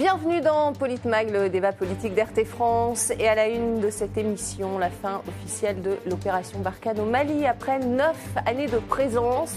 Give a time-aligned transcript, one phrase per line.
[0.00, 3.12] Bienvenue dans Politmag, le débat politique d'RT France.
[3.18, 7.46] Et à la une de cette émission, la fin officielle de l'opération Barkhane au Mali
[7.46, 8.16] après neuf
[8.46, 9.54] années de présence.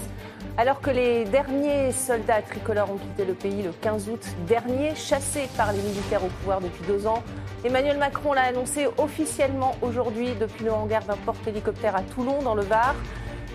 [0.58, 5.48] Alors que les derniers soldats tricolores ont quitté le pays le 15 août dernier, chassés
[5.56, 7.22] par les militaires au pouvoir depuis deux ans,
[7.64, 12.62] Emmanuel Macron l'a annoncé officiellement aujourd'hui depuis le hangar d'un porte-hélicoptère à Toulon, dans le
[12.62, 12.94] Var.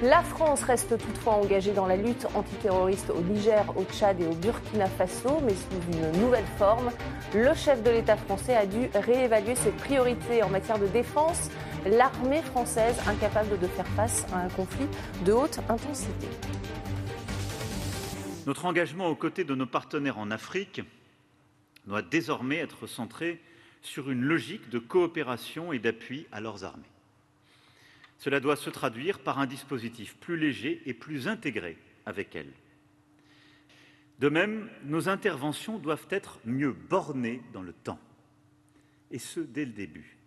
[0.01, 4.33] La France reste toutefois engagée dans la lutte antiterroriste au Niger, au Tchad et au
[4.33, 6.89] Burkina Faso, mais sous une nouvelle forme.
[7.35, 11.49] Le chef de l'État français a dû réévaluer ses priorités en matière de défense.
[11.85, 14.87] L'armée française incapable de faire face à un conflit
[15.25, 16.27] de haute intensité.
[18.47, 20.79] Notre engagement aux côtés de nos partenaires en Afrique
[21.87, 23.41] doit désormais être centré
[23.81, 26.87] sur une logique de coopération et d'appui à leurs armées.
[28.19, 32.51] Cela doit se traduire par un dispositif plus léger et plus intégré avec elles.
[34.19, 37.99] De même, nos interventions doivent être mieux bornées dans le temps,
[39.09, 40.17] et ce dès le début.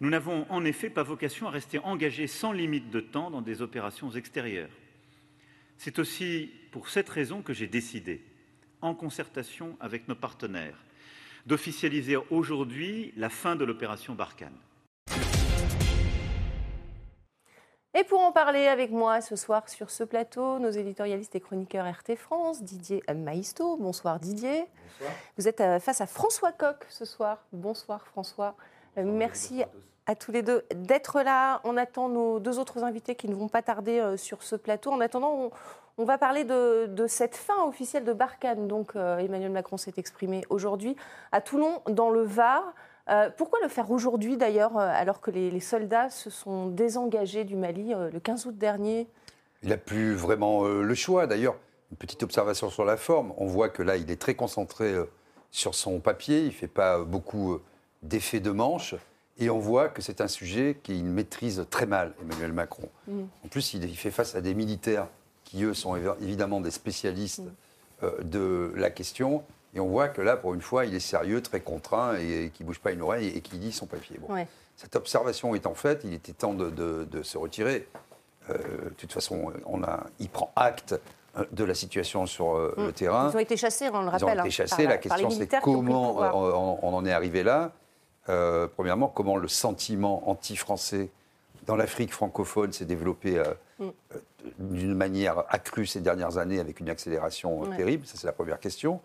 [0.00, 3.60] Nous n'avons en effet pas vocation à rester engagés sans limite de temps dans des
[3.60, 4.70] opérations extérieures.
[5.76, 8.22] C'est aussi pour cette raison que j'ai décidé,
[8.80, 10.82] en concertation avec nos partenaires,
[11.44, 14.56] d'officialiser aujourd'hui la fin de l'opération Barkhane.
[17.94, 21.86] Et pour en parler avec moi ce soir sur ce plateau, nos éditorialistes et chroniqueurs
[21.86, 23.78] RT France, Didier Maisto.
[23.78, 24.66] Bonsoir Didier.
[25.00, 25.16] Bonsoir.
[25.38, 27.46] Vous êtes euh, face à François Coq ce soir.
[27.52, 28.56] Bonsoir François.
[28.98, 29.64] Euh, merci
[30.04, 31.62] à tous les deux d'être là.
[31.64, 34.92] On attend nos deux autres invités qui ne vont pas tarder euh, sur ce plateau.
[34.92, 35.50] En attendant,
[35.96, 38.68] on, va parler de, cette fin officielle de Barkhane.
[38.68, 40.94] Donc Emmanuel Macron s'est exprimé aujourd'hui
[41.32, 42.74] à Toulon, dans le Var.
[43.10, 47.56] Euh, pourquoi le faire aujourd'hui d'ailleurs, euh, alors que les, soldats se sont désengagés du
[47.56, 49.06] Mali euh, le 15 août dernier?
[49.62, 51.26] Il n'a plus vraiment le choix.
[51.26, 51.56] D'ailleurs,
[51.90, 53.32] une petite observation sur la forme.
[53.38, 54.94] On voit que là, il est très concentré
[55.50, 56.42] sur son papier.
[56.42, 57.58] Il ne fait pas beaucoup
[58.04, 58.94] d'effets de manche.
[59.36, 62.88] Et on voit que c'est un sujet qu'il maîtrise très mal, Emmanuel Macron.
[63.08, 63.22] Mm.
[63.44, 65.08] En plus, il, fait face à des militaires
[65.42, 67.42] qui, eux, sont évidemment des spécialistes
[68.00, 68.28] mm.
[68.28, 69.42] de la question.
[69.74, 72.62] Et on voit que là, pour une fois, il est sérieux, très contraint, et, qui
[72.62, 74.18] ne bouge pas une oreille et qui lit son papier.
[74.18, 74.34] Bon.
[74.76, 77.88] Cette observation étant faite, il était temps de, se retirer.
[78.48, 80.94] Euh, de toute façon, on a, il prend acte
[81.36, 82.92] euh, de la situation sur euh, le mm.
[82.92, 83.30] terrain.
[83.30, 84.28] Ils ont été chassés, on le rappelle.
[84.36, 84.86] Ils ont été hein, chassés.
[84.86, 87.72] la question, c'est comment on, en est arrivé là.
[88.76, 91.10] premièrement, comment le sentiment anti-français
[91.66, 93.42] dans l'Afrique francophone s'est développé
[93.80, 93.88] mm.
[94.60, 98.06] d'une manière accrue ces dernières années avec une accélération terrible.
[98.06, 99.00] Ça, c'est la première question.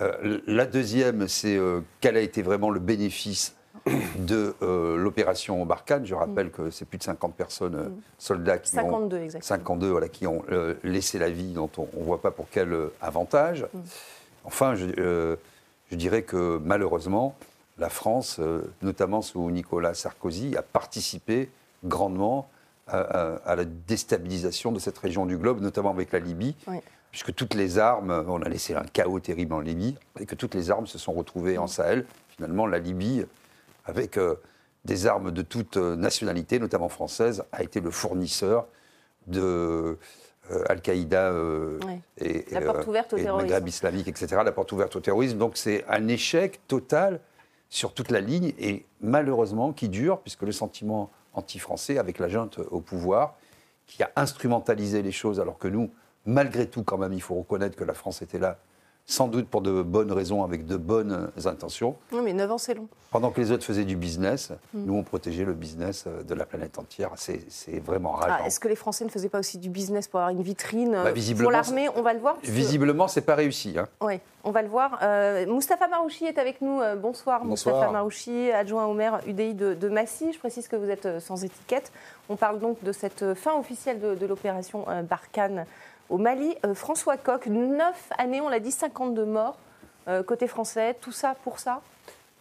[0.00, 3.54] Euh, la deuxième, c'est euh, quel a été vraiment le bénéfice
[4.18, 6.06] de euh, l'opération Barkhane?
[6.06, 6.50] Je rappelle mm.
[6.50, 8.00] que c'est plus de 50 personnes, mm.
[8.18, 9.58] soldats qui 52, ont, exactement.
[9.58, 10.42] 52 voilà, qui ont
[10.82, 13.66] laissé la vie, dont on ne voit pas pour quel avantage.
[13.72, 13.78] Mm.
[14.44, 15.36] Enfin, je,
[15.92, 17.34] dirais que malheureusement,
[17.78, 18.40] la France,
[18.82, 21.50] notamment sous Nicolas Sarkozy, a participé
[21.84, 22.48] grandement
[22.86, 26.56] à, la déstabilisation de cette région du globe, notamment avec la Libye
[27.10, 30.54] puisque toutes les armes, on a laissé un chaos terrible en Libye, et que toutes
[30.54, 32.06] les armes se sont retrouvées en Sahel.
[32.28, 33.24] Finalement, la Libye,
[33.84, 34.36] avec euh,
[34.84, 38.66] des armes de toute euh, nationalité, notamment française, a été le fournisseur
[39.26, 39.98] de
[40.50, 41.32] euh, Al-Qaïda
[42.18, 43.48] et, la porte ouverte au et terrorisme.
[43.48, 45.38] Maghreb islamique, etc., la porte ouverte au terrorisme.
[45.38, 47.20] Donc c'est un échec total
[47.68, 52.58] sur toute la ligne, et malheureusement qui dure, puisque le sentiment anti-français, avec la junte
[52.70, 53.36] au pouvoir,
[53.86, 55.90] qui a instrumentalisé les choses, alors que nous,
[56.26, 58.58] malgré tout, quand même, il faut reconnaître que la France était là,
[59.06, 61.96] sans doute pour de bonnes raisons, avec de bonnes intentions.
[62.12, 62.88] Oui, mais 9 ans, c'est long.
[63.10, 64.84] Pendant que les autres faisaient du business, mm.
[64.84, 67.10] nous, on protégeait le business euh, de la planète entière.
[67.16, 68.38] C'est vraiment rare.
[68.40, 70.92] Ah, est-ce que les Français ne faisaient pas aussi du business pour avoir une vitrine
[70.92, 71.88] bah, pour l'armée?
[71.96, 72.36] On va le voir.
[72.44, 73.76] Visiblement, c'est pas réussi.
[73.76, 73.88] Hein.
[74.00, 75.00] Oui, on va le voir.
[75.02, 76.80] Euh, Moustapha Marouchi est avec nous.
[76.80, 80.32] Euh, bonsoir, bonsoir, Moustapha Marouchi, adjoint au maire UDI de, Massy.
[80.32, 81.90] Je précise que vous êtes sans étiquette.
[82.28, 85.66] On parle donc de cette fin officielle de, de l'opération Barkhane
[86.10, 86.54] au Mali.
[86.66, 89.56] Euh, François Coq, 9 années, on l'a dit, 52 morts
[90.08, 90.96] euh, côté français.
[91.00, 91.80] Tout ça pour ça?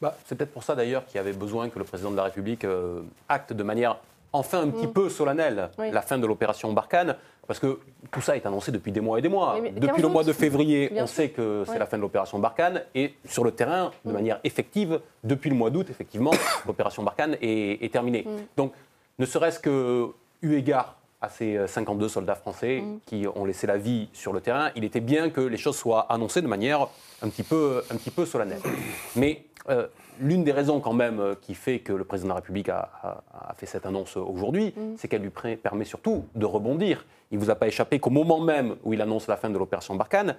[0.01, 2.24] Bah, C'est peut-être pour ça d'ailleurs qu'il y avait besoin que le président de la
[2.24, 3.98] République euh, acte de manière
[4.33, 4.94] enfin un petit mm.
[4.94, 7.16] peu solennelle la fin de l'opération Barkhane.
[7.48, 7.80] Parce que
[8.12, 9.57] tout ça est annoncé depuis des mois et des mois.
[9.60, 12.83] depuis le mois de février, on sait que c'est la fin de l'opération Barkhane.
[12.94, 14.13] Et sur le terrain, de mm.
[14.13, 16.31] manière effective, depuis le mois d'août, effectivement,
[16.68, 18.24] l'opération Barkhane est, terminée.
[18.25, 18.30] Mm.
[18.56, 18.74] Donc,
[19.18, 20.10] ne serait-ce que
[20.44, 23.00] eu égard à ces 52 euh, soldats français mm.
[23.06, 26.12] qui ont laissé la vie sur le terrain, il était bien que les choses soient
[26.12, 26.88] annoncées de manière
[27.21, 28.62] un petit peu, un petit peu solennelle.
[29.16, 29.88] Mais euh,
[30.19, 33.24] l'une des raisons quand même euh, qui fait que le président de la République a,
[33.57, 34.95] fait cette annonce aujourd'hui, mm.
[34.98, 37.06] c'est qu'elle lui permet surtout de rebondir.
[37.31, 39.57] Il ne vous a pas échappé qu'au moment même où il annonce la fin de
[39.57, 40.36] l'opération Barkhane,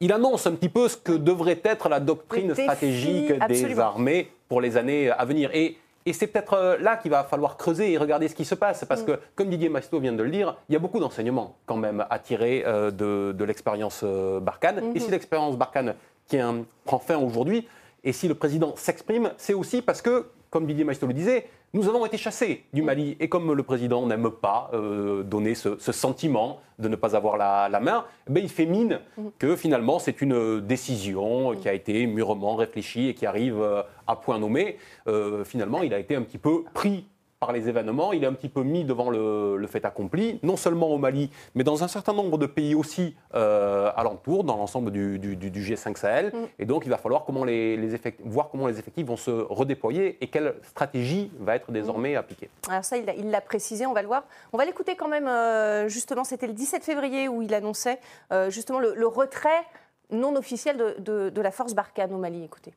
[0.00, 4.60] il annonce un petit peu ce que devrait être la doctrine stratégique des armées pour
[4.60, 5.50] les années à venir.
[5.54, 5.76] Et,
[6.12, 9.02] c'est peut-être euh, là qu'il va falloir creuser et regarder ce qui se passe, parce
[9.02, 9.06] mm.
[9.06, 12.04] que, comme Didier Masto vient de le dire, il y a beaucoup d'enseignements quand même
[12.08, 14.92] à tirer euh, de, l'expérience euh, Barkhane.
[14.94, 15.94] Et si l'expérience Barkhane
[16.26, 16.38] qui
[16.84, 17.66] prend fin aujourd'hui,
[18.04, 21.88] et si le président s'exprime, c'est aussi parce que, comme Didier Maistre le disait, nous
[21.88, 23.16] avons été chassés du Mali.
[23.20, 27.80] Et comme le président n'aime pas euh, donner ce, sentiment de ne pas avoir la,
[27.80, 29.00] main, ben il fait mine
[29.38, 34.16] que finalement c'est une décision qui a été mûrement réfléchie et qui arrive euh, à
[34.16, 34.78] point nommé.
[35.06, 37.04] Euh, finalement, il a été un petit peu pris
[37.40, 40.88] par les événements, il est un petit peu mis devant le, fait accompli, non seulement
[40.88, 45.18] au Mali, mais dans un certain nombre de pays aussi euh, alentour, dans l'ensemble du,
[45.18, 46.26] G5 Sahel.
[46.26, 46.46] Mm.
[46.58, 47.78] Et donc, il va falloir comment les,
[48.24, 52.18] voir comment les effectifs vont se redéployer et quelle stratégie va être désormais mm.
[52.18, 52.50] appliquée.
[52.68, 54.24] Alors ça, il l'a précisé, on va le voir.
[54.52, 58.00] On va l'écouter quand même, euh, justement, c'était le 17 février où il annonçait
[58.32, 59.64] euh, justement le, retrait
[60.10, 62.44] non officiel de, de la force Barkhane au Mali.
[62.44, 62.74] Écoutez.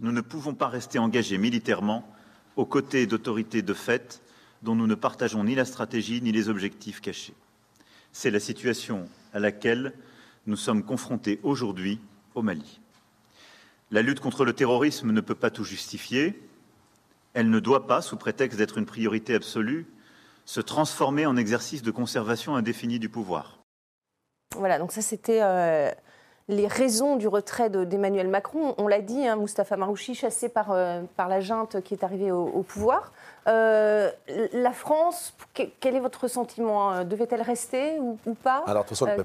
[0.00, 2.04] Nous ne pouvons pas rester engagés militairement
[2.56, 4.22] aux côtés d'autorités de fait
[4.62, 7.34] dont nous ne partageons ni la stratégie ni les objectifs cachés.
[8.12, 9.92] C'est la situation à laquelle
[10.46, 12.00] nous sommes confrontés aujourd'hui
[12.34, 12.80] au Mali.
[13.90, 16.40] La lutte contre le terrorisme ne peut pas tout justifier.
[17.34, 19.86] Elle ne doit pas, sous prétexte d'être une priorité absolue,
[20.44, 23.58] se transformer en exercice de conservation indéfinie du pouvoir.
[24.56, 25.90] Voilà, donc ça c'était euh,
[26.48, 28.74] les raisons du retrait d'Emmanuel Macron.
[28.76, 32.30] On l'a dit, hein, Moustapha Marouchi chassé par, euh, par la junte qui est arrivée
[32.30, 33.12] au, pouvoir.
[33.48, 34.10] Euh,
[34.52, 37.04] la France, quel est votre sentiment hein?
[37.04, 38.62] Devait-elle rester ou, pas?
[38.66, 39.22] Alors, façon, elle ne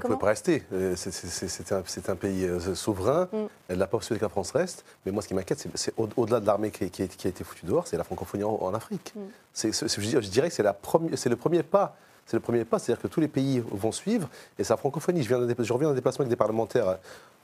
[0.00, 0.62] pouvait, pas rester.
[0.72, 3.28] Euh, c'est un, pays souverain.
[3.32, 3.36] Mm.
[3.68, 4.84] Elle n'a pas souhaité que la France reste.
[5.06, 7.86] Mais moi, ce qui m'inquiète, c'est au-delà de l'armée qui, qui, a été foutue dehors,
[7.86, 9.14] c'est la francophonie en, Afrique.
[9.16, 9.20] Mm.
[9.54, 11.96] je, dirais que c'est le premier pas
[12.26, 14.28] c'est le premier pas, c'est-à-dire que tous les pays vont suivre,
[14.58, 15.22] et sa francophonie.
[15.22, 16.98] Je, viens je reviens d'un déplacement avec des parlementaires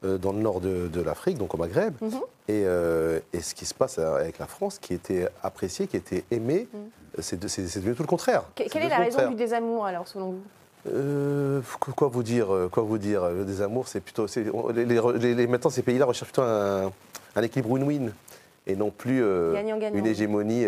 [0.05, 2.11] euh, dans le nord de, l'Afrique, donc au Maghreb, mhm.
[2.51, 6.69] euh, et, ce qui se passe avec la France, qui était appréciée, qui était aimée,
[6.73, 7.21] mhm.
[7.21, 8.45] c'est devenu tout le contraire.
[8.55, 10.43] quelle est, la raison du désamour, alors, selon vous?
[10.87, 13.29] Euh, quoi vous dire Quoi vous dire?
[13.29, 14.27] Le désamour, c'est plutôt.
[14.75, 16.93] Les, maintenant, ces pays-là recherchent plutôt un,
[17.43, 18.13] équilibre win-win
[18.67, 20.67] et non plus une hégémonie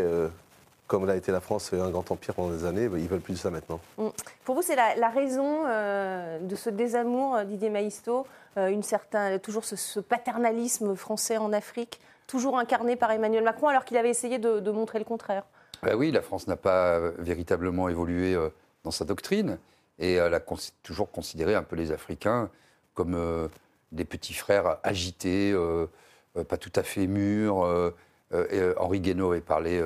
[0.91, 3.39] comme l'a été la France, un grand empire pendant des années, ils veulent plus de
[3.39, 3.79] ça maintenant.
[3.97, 4.09] Mm.
[4.45, 8.27] Pour vous, c'est la, raison euh, de ce désamour, euh, Didier Maïsto,
[8.57, 13.85] euh, une certain, toujours ce, paternalisme français en Afrique, toujours incarné par Emmanuel Macron, alors
[13.85, 15.45] qu'il avait essayé de, montrer le contraire?
[15.85, 18.37] Ben Oui, la France n'a pas véritablement évolué
[18.83, 19.59] dans sa doctrine,
[20.01, 20.43] et elle a
[20.83, 22.51] toujours considéré un peu les Africains
[22.95, 23.49] comme
[23.93, 25.55] des petits frères agités,
[26.49, 27.93] pas tout à fait mûrs.
[28.77, 29.83] Henri Guénaud avait parlé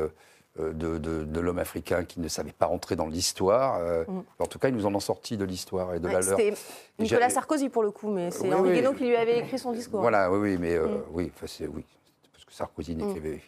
[0.61, 3.81] euh, de, l'homme africain qui ne savait pas rentrer dans l'histoire.
[3.81, 4.23] Euh, mm.
[4.39, 6.39] En tout cas, ils nous en ont sorti de l'histoire et de la leur.
[6.39, 6.55] C'était
[7.01, 10.01] Nicolas Sarkozy pour le coup, mais c'est Henri Guénaud qui lui avait écrit son discours.
[10.01, 11.03] Voilà, oui, oui, mais euh, mm.
[11.11, 11.33] oui,
[11.73, 11.85] oui,
[12.33, 12.99] parce que Sarkozy mm.
[12.99, 13.41] n'écrivait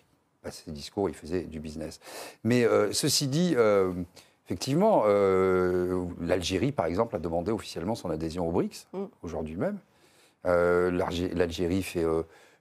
[0.43, 2.00] pas ses discours, il faisait du business.
[2.43, 3.55] Mais ceci dit,
[4.44, 5.05] effectivement,
[6.20, 8.88] l'Algérie, par exemple, a demandé officiellement son adhésion aux BRICS,
[9.23, 9.79] aujourd'hui même.
[10.44, 12.05] L'Algérie fait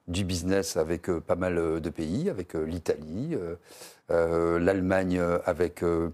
[0.08, 3.36] du business avec pas mal de pays, avec l'Italie,
[4.12, 6.10] euh, l'Allemagne avec euh,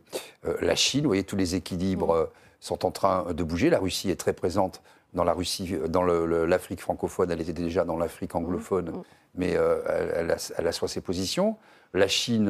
[0.46, 1.02] euh, la Chine.
[1.02, 2.30] Vous voyez, tous les équilibres
[2.62, 3.70] sont en train de bouger.
[3.70, 4.82] La Russie est très présente
[5.14, 7.32] dans la Russie, dans l'Afrique francophone.
[7.32, 9.04] Elle était déjà dans l'Afrique anglophone,
[9.36, 11.58] mais elle, a, soit ses positions.
[11.94, 12.50] La Chine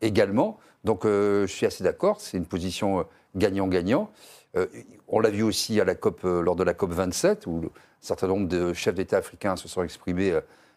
[0.00, 0.58] également.
[0.84, 2.22] Donc, je suis assez d'accord.
[2.22, 3.04] C'est une position
[3.36, 4.10] gagnant-gagnant.
[5.08, 7.70] On l'a vu aussi à la COP, lors de la COP 27, où un
[8.00, 10.32] certain nombre de chefs d'État africains se sont exprimés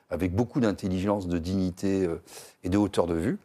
[0.10, 2.08] avec beaucoup d'intelligence, de dignité
[2.64, 3.38] et de hauteur de vue.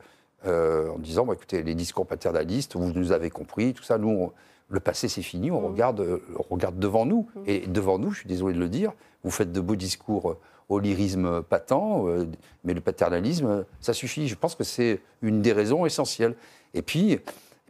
[0.44, 4.32] Euh, en disant bah, écoutez, les discours paternalistes, vous nous avez compris, tout ça, nous,
[4.70, 5.64] le passé c'est fini, on, mm.
[5.66, 7.28] regarde, euh, on regarde devant nous.
[7.36, 7.42] Mm.
[7.46, 10.36] Et devant nous, je suis désolé de le dire, vous faites de beaux discours
[10.68, 12.26] au lyrisme patent, euh,
[12.64, 14.26] mais le paternalisme, ça suffit.
[14.26, 16.34] Je pense que c'est une des raisons essentielles.
[16.74, 17.20] Et puis,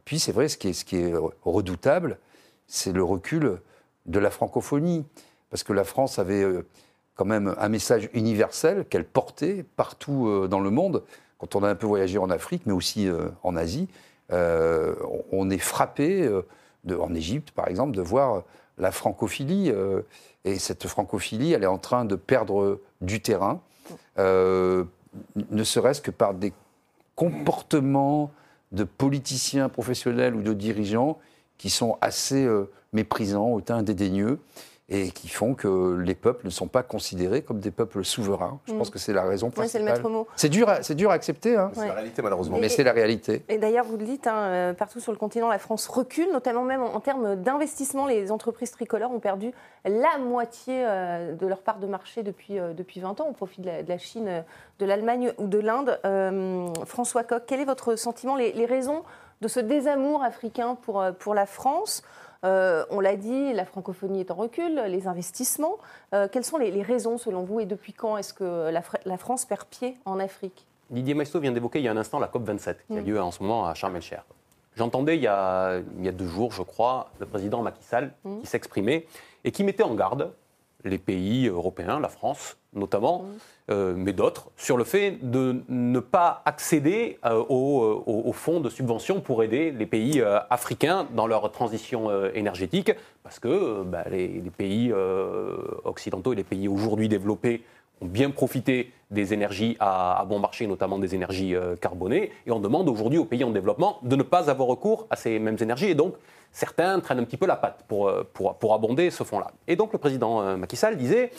[0.06, 1.12] puis c'est vrai, ce qui est, ce qui est
[1.44, 2.18] redoutable,
[2.66, 3.60] c'est le recul
[4.06, 5.04] de la francophonie.
[5.50, 6.46] Parce que la France avait
[7.14, 11.02] quand même un message universel qu'elle portait partout dans le monde
[11.42, 13.88] quand on a un peu voyagé en Afrique, mais aussi euh, en Asie,
[14.30, 14.94] euh,
[15.32, 16.42] on est frappé, euh,
[17.00, 18.44] en Égypte par exemple, de voir
[18.78, 19.72] la francophilie.
[20.44, 23.60] et cette francophilie, elle est en train de perdre du terrain,
[24.16, 24.84] ne
[25.62, 26.52] serait-ce que par des
[27.16, 28.32] comportements
[28.72, 31.18] de politiciens professionnels ou de dirigeants
[31.62, 32.44] qui sont assez
[32.92, 34.40] méprisants, hautain, dédaigneux.
[34.88, 38.58] et qui font que les peuples ne sont pas considérés comme des peuples souverains.
[38.66, 38.92] Je pense mm.
[38.92, 39.70] que c'est la raison principale.
[39.70, 40.26] c'est le maître mot.
[40.36, 41.56] C'est dur, à, dur à accepter.
[41.56, 41.70] Hein.
[41.72, 42.58] C'est la réalité, malheureusement.
[42.58, 43.42] Mais c'est la réalité.
[43.48, 46.64] Et d'ailleurs, vous le dites, hein, euh, partout sur le continent, la France recule, notamment
[46.64, 48.06] même en, termes d'investissement.
[48.06, 49.52] Les entreprises tricolores ont perdu
[49.86, 53.62] la moitié euh, de leur part de marché depuis, euh, depuis 20 ans au profit
[53.62, 54.44] de la, Chine,
[54.78, 56.00] de l'Allemagne ou de l'Inde.
[56.84, 59.04] François Coq, quel est votre sentiment, les, les, raisons
[59.42, 62.02] de ce désamour africain pour, pour la France
[62.44, 65.76] euh, on l'a dit, la francophonie est en recul, les investissements.
[66.12, 69.64] Euh, quelles sont les, raisons selon vous et depuis quand est-ce que la, France perd
[69.66, 70.66] pied en Afrique?
[70.90, 73.30] Didier Maisto vient d'évoquer il y a un instant la COP27 qui a lieu en
[73.30, 74.20] ce moment à Sharm el-Sheikh.
[74.76, 75.80] J'entendais il, y a
[76.12, 78.40] deux jours, je crois, le président Macky Sall mm.
[78.40, 79.06] qui s'exprimait
[79.44, 80.32] et qui mettait en garde
[80.84, 83.26] les pays européens, la France notamment, mm.
[83.70, 89.20] euh, mais d'autres, sur le fait de ne pas accéder euh, aux, fonds de subvention
[89.20, 94.92] pour aider les pays euh, africains dans leur transition énergétique, parce que bah, les, pays
[95.84, 97.62] occidentaux et les pays aujourd'hui développés
[98.00, 102.88] ont bien profité des énergies à, bon marché, notamment des énergies carbonées, et on demande
[102.88, 105.94] aujourd'hui aux pays en développement de ne pas avoir recours à ces mêmes énergies, et
[105.94, 106.14] donc
[106.50, 109.52] certains traînent un petit peu la patte pour, pour, pour abonder ce fonds-là.
[109.68, 111.30] Et donc le président Macky Sall disait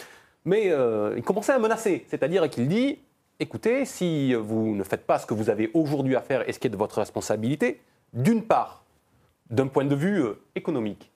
[0.45, 2.99] mais euh, il commençait à menacer, c'est-à-dire qu'il dit
[3.39, 6.59] écoutez, si vous ne faites pas ce que vous avez aujourd'hui à faire et ce
[6.59, 7.81] qui est de votre responsabilité,
[8.13, 8.83] d'une part,
[9.49, 11.11] d'un point de vue euh, économique,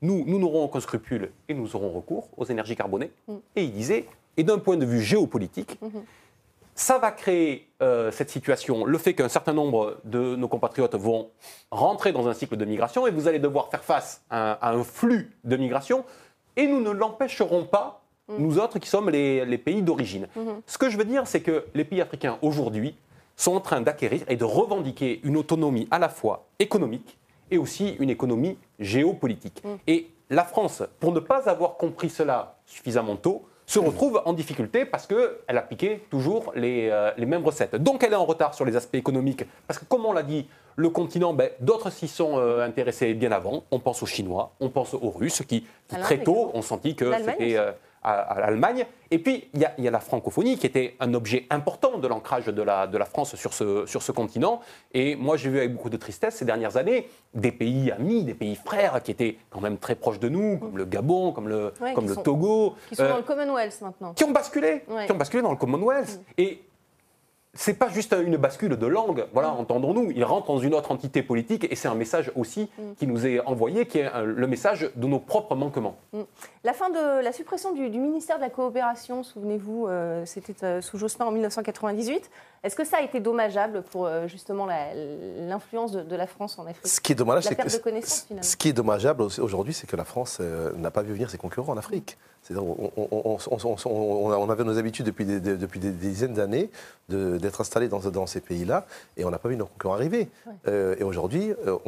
[0.00, 3.10] nous, nous n'aurons aucun scrupule et nous aurons recours aux énergies carbonées.
[3.28, 3.34] Mm.
[3.56, 6.02] Et il disait, et d'un point de vue géopolitique, mm-hmm.
[6.74, 11.30] ça va créer euh, cette situation, le fait qu'un certain nombre de nos compatriotes vont
[11.70, 15.32] rentrer dans un cycle de migration et vous allez devoir faire face à un flux
[15.44, 16.04] de migration
[16.56, 18.34] et nous ne l'empêcherons pas Mm.
[18.38, 20.28] nous autres qui sommes les, pays d'origine.
[20.36, 20.60] Mm-hmm.
[20.66, 22.94] Ce que je veux dire, c'est que les pays africains aujourd'hui
[23.36, 27.18] sont en train d'acquérir et de revendiquer une autonomie à la fois économique
[27.50, 29.62] et aussi une économie géopolitique.
[29.64, 29.68] Mm.
[29.86, 33.84] Et la France, pour ne pas avoir compris cela suffisamment tôt, se mm.
[33.84, 37.74] retrouve en difficulté parce qu'elle appliquait toujours les, euh, les, mêmes recettes.
[37.74, 40.46] Donc elle est en retard sur les aspects économiques, parce que comme on l'a dit,
[40.76, 43.64] le continent, ben, d'autres s'y sont euh, intéressés bien avant.
[43.70, 47.58] On pense aux Chinois, on pense aux Russes, qui, très tôt ont senti que c'était
[48.02, 48.86] à, l'Allemagne.
[49.10, 52.62] Et puis, il y, a la francophonie qui était un objet important de l'ancrage de
[52.62, 54.60] la, de la France sur ce, sur ce continent.
[54.92, 58.34] Et moi, j'ai vu avec beaucoup de tristesse ces dernières années des pays amis, des
[58.34, 61.72] pays frères qui étaient quand même très proches de nous, comme le Gabon, comme le,
[61.94, 62.74] comme le Togo.
[62.88, 64.14] Qui sont dans le euh, Commonwealth maintenant.
[64.14, 66.18] Qui ont basculé, qui ont basculé dans le Commonwealth.
[66.18, 66.32] Mm.
[66.38, 66.62] Et
[67.54, 69.60] c'est pas juste une bascule de langue, voilà, mm.
[69.60, 70.10] entendons-nous.
[70.12, 72.94] Il rentre dans une autre entité politique et c'est un message aussi mm.
[72.98, 75.98] qui nous est envoyé, qui est le message de nos propres manquements.
[76.14, 76.22] Mm.
[76.64, 80.96] La fin de la suppression du, ministère de la coopération, souvenez-vous, euh, c'était euh, sous
[80.96, 82.30] Jospin en 1998.
[82.64, 86.86] Est-ce que ça a été dommageable pour euh, justement l'influence de, la France en Afrique?
[86.86, 90.40] Ce qui est dommage, c'est que ce qui est dommageable aujourd'hui, c'est que la France
[90.40, 92.16] n'a pas vu venir ses concurrents en Afrique.
[92.50, 96.70] On, avait nos habitudes depuis des, depuis des dizaines d'années
[97.08, 100.28] d'être installés dans, dans, ces pays-là et on n'a pas vu nos concurrents arriver.
[100.66, 101.78] Euh, et aujourd'hui, euh,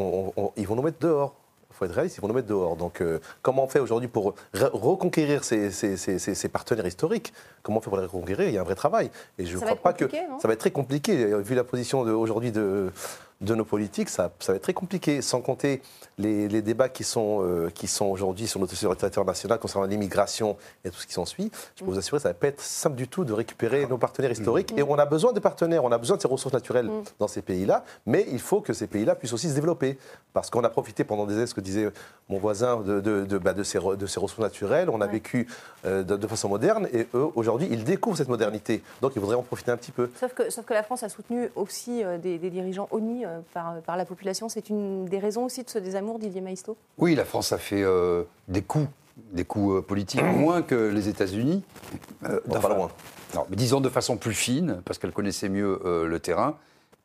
[0.57, 1.35] ils vont nous mettre dehors.
[1.71, 2.77] Il faut être réaliste, ils vont nous mettre dehors.
[2.77, 7.33] Donc, euh, comment on fait aujourd'hui pour reconquérir ces, ces, partenaires historiques?
[7.65, 8.49] Comment on fait pour les reconquérir?
[8.49, 9.11] Il y a un vrai travail.
[9.39, 10.05] Et je ne crois pas que
[10.41, 12.93] ça va être très compliqué, vu la position aujourd'hui de,
[13.45, 15.83] de nos politiques, ça, ça, va être très compliqué, sans compter
[16.19, 20.91] les, débats qui sont, euh, qui sont aujourd'hui sur notre territoire national concernant l'immigration et
[20.91, 21.51] tout ce qui s'ensuit.
[21.77, 23.87] Je peux vous assurer que ça ne va pas être simple du tout de récupérer
[23.87, 24.73] nos partenaires historiques.
[24.77, 27.03] Et on a besoin de partenaires, on a besoin de ces ressources naturelles mm.
[27.19, 29.99] dans ces pays-là, mais il faut que ces pays-là puissent aussi se développer.
[30.33, 31.91] Parce qu'on a profité pendant des années, ce que disait
[32.29, 35.47] mon voisin, de, de, de, bah, de ces, ressources naturelles, on a vécu
[35.85, 38.83] euh, de, façon moderne, et eux, aujourd'hui, ils découvrent cette modernité.
[39.03, 40.11] Donc il faudrait en profiter un petit peu.
[40.19, 43.81] Sauf que, sauf que la France a soutenu aussi euh, des, des, dirigeants ONI par,
[43.83, 44.49] par, la population.
[44.49, 47.83] C'est une des raisons aussi de ce désamour, Didier Maisto Oui, la France a fait
[47.83, 48.89] euh, des coups,
[49.33, 51.63] des coups euh, politiques, moins que les États-Unis.
[52.25, 52.91] Euh, pas loin.
[53.35, 56.57] Non, mais disons de façon plus fine, parce qu'elle connaissait mieux le terrain.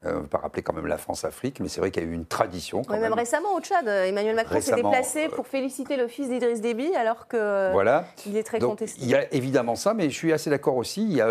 [0.06, 2.10] On ne va pas rappeler quand même la France-Afrique, mais c'est vrai qu'il y a
[2.10, 2.84] eu une tradition.
[2.84, 3.14] Quand même.
[3.14, 7.72] récemment au Tchad, Emmanuel Macron s'est déplacé pour féliciter le fils d'Idriss Déby, alors que
[7.74, 8.06] voilà.
[8.26, 9.00] il est très contesté.
[9.02, 11.04] Il y a évidemment ça, mais je suis assez d'accord aussi.
[11.04, 11.28] Il y a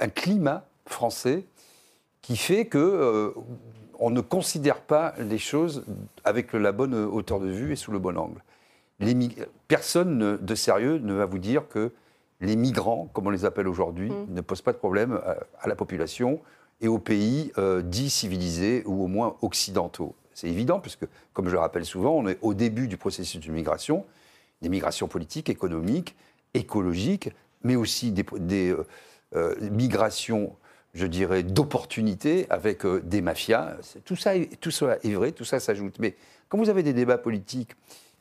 [0.00, 1.44] un climat français
[2.20, 3.34] qui fait que
[3.98, 5.84] on ne considère pas les choses
[6.24, 8.42] avec la bonne hauteur de vue et sous le bon angle.
[9.68, 11.92] personne de sérieux ne va vous dire que
[12.40, 14.34] les migrants, comme on les appelle aujourd'hui, mm.
[14.34, 15.20] ne posent pas de problème
[15.60, 16.40] à, la population
[16.80, 20.14] et aux pays euh, dits civilisés ou au moins occidentaux.
[20.34, 23.52] C'est évident, puisque, comme je le rappelle souvent, on est au début du processus de
[23.52, 24.04] migration,
[24.62, 26.16] des migrations politiques, économiques,
[26.54, 27.30] écologiques,
[27.62, 28.86] mais aussi des, euh,
[29.34, 30.54] euh, migrations
[30.94, 33.76] je dirais, d'opportunités avec euh, des mafias.
[34.04, 35.98] Tout ça, tout ça est vrai, tout ça s'ajoute.
[35.98, 36.14] Mais
[36.48, 37.72] quand vous avez des débats politiques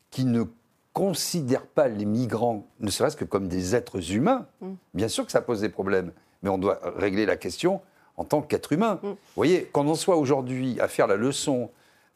[0.10, 0.43] qui ne
[0.91, 4.74] considère pas les migrants, ne serait-ce que comme des êtres humains, mm.
[4.95, 6.12] bien sûr que ça pose des problèmes.
[6.41, 7.79] Mais on doit régler la question
[8.17, 9.00] en tant qu'être humain.
[9.01, 9.08] Mm.
[9.08, 11.70] Vous voyez, quand on soit aujourd'hui à faire la leçon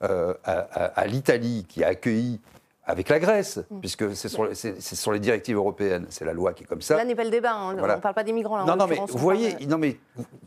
[0.04, 2.40] euh, à, l'Italie qui a accueilli
[2.86, 3.80] avec la Grèce, mm.
[3.80, 6.98] puisque c'est sur, les directives européennes, c'est la loi qui est comme ça.
[6.98, 7.76] Là n'est pas le débat, hein.
[7.78, 8.58] on ne parle pas des migrants.
[8.58, 9.98] Là, non, non, mais vous voyez, non, mais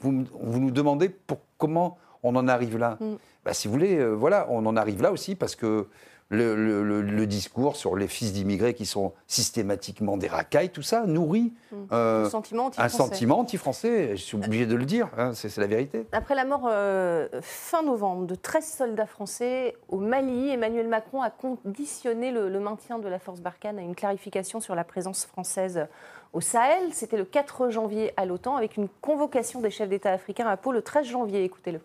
[0.01, 2.99] vous, vous, nous demandez pour, comment on en arrive là.
[3.45, 5.87] Bah, si vous voulez, euh, voilà, on en arrive là aussi parce que
[6.31, 11.77] le, discours sur les fils d'immigrés qui sont systématiquement des racailles, tout ça nourrit hmm.
[11.93, 12.95] euh, un sentiment anti-français.
[12.95, 16.07] Un sentiment anti-français, je suis obligé de le dire, hein, c'est la vérité.
[16.13, 21.31] Après la mort euh, fin novembre de 13 soldats français au Mali, Emmanuel Macron a
[21.31, 25.87] conditionné le, le maintien de la force Barkhane à une clarification sur la présence française
[26.33, 26.93] au Sahel.
[26.93, 30.73] C'était le 4 janvier à l'OTAN avec une convocation des chefs d'État africains à Pau
[30.73, 31.45] le 13 janvier.
[31.45, 31.81] Écoutez-le.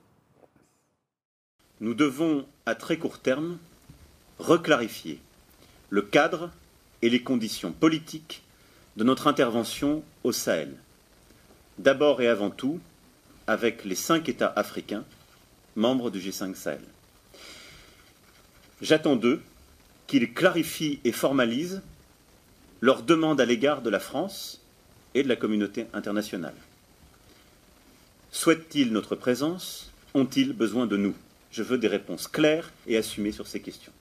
[1.81, 3.57] Nous devons, à très court terme,
[4.39, 5.19] reclarifier
[5.89, 6.51] le cadre
[7.01, 8.43] et les conditions politiques
[8.97, 10.73] de notre intervention au Sahel.
[11.77, 12.79] D'abord et avant tout
[13.47, 15.05] avec les cinq États africains
[15.75, 16.81] membres du G5 Sahel.
[18.81, 19.41] J'attends d'eux
[20.07, 21.81] qu'ils clarifient et formalisent
[22.81, 24.61] leurs demandes à l'égard de la France
[25.13, 26.55] et de la communauté internationale.
[28.31, 29.91] Souhaitent-ils notre présence?
[30.13, 31.15] Ont-ils besoin de nous?
[31.51, 33.93] Je veux des réponses claires et assumées sur ces questions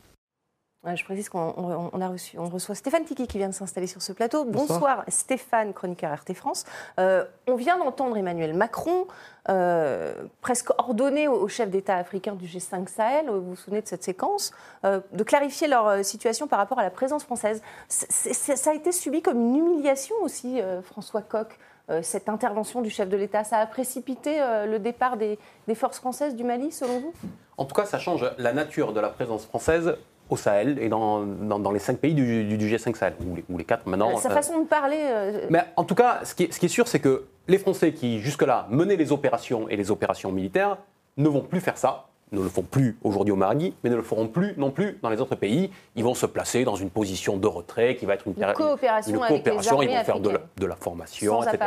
[0.95, 4.13] je précise qu'on a reçu, on reçoit Stéphane Tiki qui vient de s'installer sur ce
[4.13, 4.45] plateau.
[4.45, 6.65] Bonsoir, Stéphane, chroniqueur RT France.
[7.01, 9.07] Euh, on vient d'entendre Emmanuel Macron
[9.49, 14.05] euh, presque ordonner aux chefs d'État africains du G5 Sahel, vous vous souvenez de cette
[14.05, 14.53] séquence,
[14.85, 17.63] euh, de clarifier leur situation par rapport à la présence française.
[17.89, 21.59] ça a été subi comme une humiliation aussi, François Coq.
[22.03, 25.39] cette intervention du chef de l'État, ça a précipité le départ des,
[25.75, 27.13] forces françaises du Mali, selon vous?
[27.57, 29.97] En tout cas, ça change la nature de la présence française
[30.31, 33.15] au Sahel et dans, dans, les cinq pays du, du, G5 Sahel,
[33.49, 34.17] ou les, quatre maintenant.
[34.17, 35.01] Sa euh, façon de parler.
[35.01, 37.93] Euh, Mais en tout cas, ce qui, ce qui est sûr, c'est que les Français
[37.93, 40.79] qui, jusque-là, menaient les opérations et les opérations militaires
[41.17, 44.03] ne vont plus faire ça ne le font plus aujourd'hui au Mali, mais ne le
[44.03, 45.71] feront plus non plus dans les autres pays.
[45.97, 49.15] Ils vont se placer dans une position de retrait qui va être une, une coopération.
[49.15, 51.59] Une coopération ils vont faire de la, formation, etc.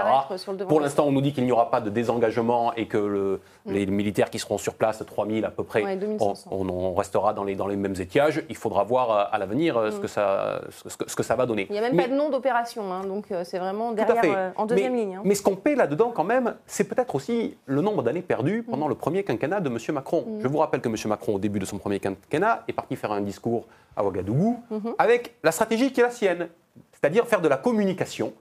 [0.68, 3.72] Pour l'instant, on nous dit qu'il n'y aura pas de désengagement et que le, mm.
[3.72, 5.84] les militaires qui seront sur place, 3000 à peu près,
[6.20, 8.44] on, restera dans les, dans les mêmes étiages.
[8.50, 10.02] Il faudra voir euh, à l'avenir euh, ce, mm.
[10.02, 11.68] que ça, ce, que, ça va donner.
[11.70, 14.66] Il n'y a même pas de nom d'opération, hein, donc euh, c'est vraiment derrière, en
[14.66, 15.16] deuxième ligne.
[15.16, 15.22] Hein.
[15.24, 18.88] Mais ce qu'on paie là-dedans, quand même, c'est peut-être aussi le nombre d'années perdues pendant
[18.88, 18.90] mm.
[18.90, 19.78] le premier quinquennat de M.
[19.94, 20.26] Macron.
[20.40, 20.96] Je vous rappelle que M.
[21.08, 23.66] Macron, au début de son premier quinquennat, est parti faire un discours
[23.96, 24.94] à Ouagadougou mhm.
[24.98, 26.50] avec la stratégie qui est la sienne,
[26.92, 28.34] c'est-à-dire faire de la communication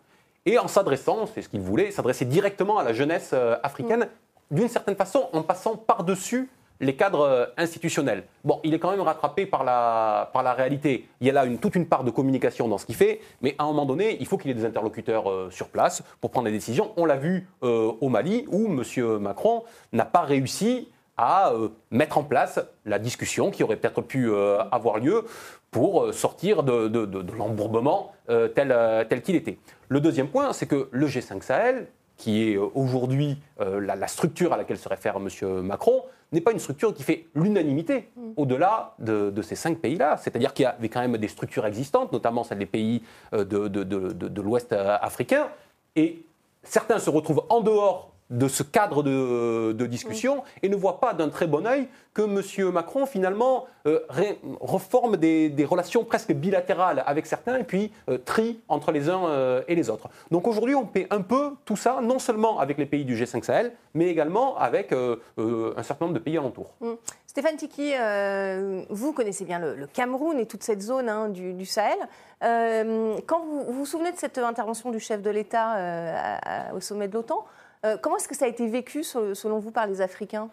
[0.46, 4.08] et en s'adressant, c'est ce qu'il voulait, s'adresser directement à la jeunesse euh, africaine,
[4.50, 4.58] mhm.
[4.58, 6.48] d'une certaine façon en passant par-dessus
[6.78, 8.24] les cadres euh, institutionnels.
[8.44, 11.08] Bon, il est quand même rattrapé par la, par la réalité.
[11.20, 13.56] Il y a là une, toute une part de communication dans ce qu'il fait, mais
[13.58, 16.46] à un moment donné, il faut qu'il ait des interlocuteurs euh, sur place pour prendre
[16.46, 16.92] des décisions.
[16.96, 19.18] On l'a vu au Mali, où M.
[19.18, 24.28] Macron n'a pas réussi à euh, mettre en place la discussion qui aurait peut-être pu
[24.28, 25.24] euh, avoir lieu
[25.70, 29.58] pour euh, sortir de, l'embourbement tel, tel qu'il était.
[29.88, 34.78] Le deuxième point, c'est que le G5 Sahel, qui est aujourd'hui la, structure à laquelle
[34.78, 35.62] se réfère M.
[35.62, 36.02] Macron,
[36.32, 38.32] n'est pas une structure qui fait l'unanimité mm.
[38.36, 40.16] au-delà de, de, ces cinq pays-là.
[40.16, 43.02] C'est-à-dire qu'il y avait quand même des structures existantes, notamment celles des pays
[43.32, 45.48] de, de l'Ouest africain,
[45.94, 46.24] et
[46.64, 51.28] certains se retrouvent en dehors de ce cadre de, discussion et ne voit pas d'un
[51.28, 52.72] très bon œil que M.
[52.72, 54.00] Macron, finalement, euh,
[54.60, 59.62] reforme des, relations presque bilatérales avec certains et puis euh, trie entre les uns euh,
[59.68, 60.08] et les autres.
[60.30, 63.42] Donc aujourd'hui, on paie un peu tout ça, non seulement avec les pays du G5
[63.42, 66.74] Sahel, mais également avec un certain nombre de pays alentours.
[66.80, 66.92] Mmh.
[67.26, 67.92] Stéphane Tiki,
[68.88, 71.98] vous connaissez bien le, Cameroun et toute cette zone hein, du, Sahel.
[72.40, 76.40] quand vous, vous, vous souvenez de cette intervention du chef de l'État
[76.74, 77.44] au sommet de l'OTAN,
[77.86, 80.48] euh, comment est-ce que ça a été vécu, selon vous, par les Africains?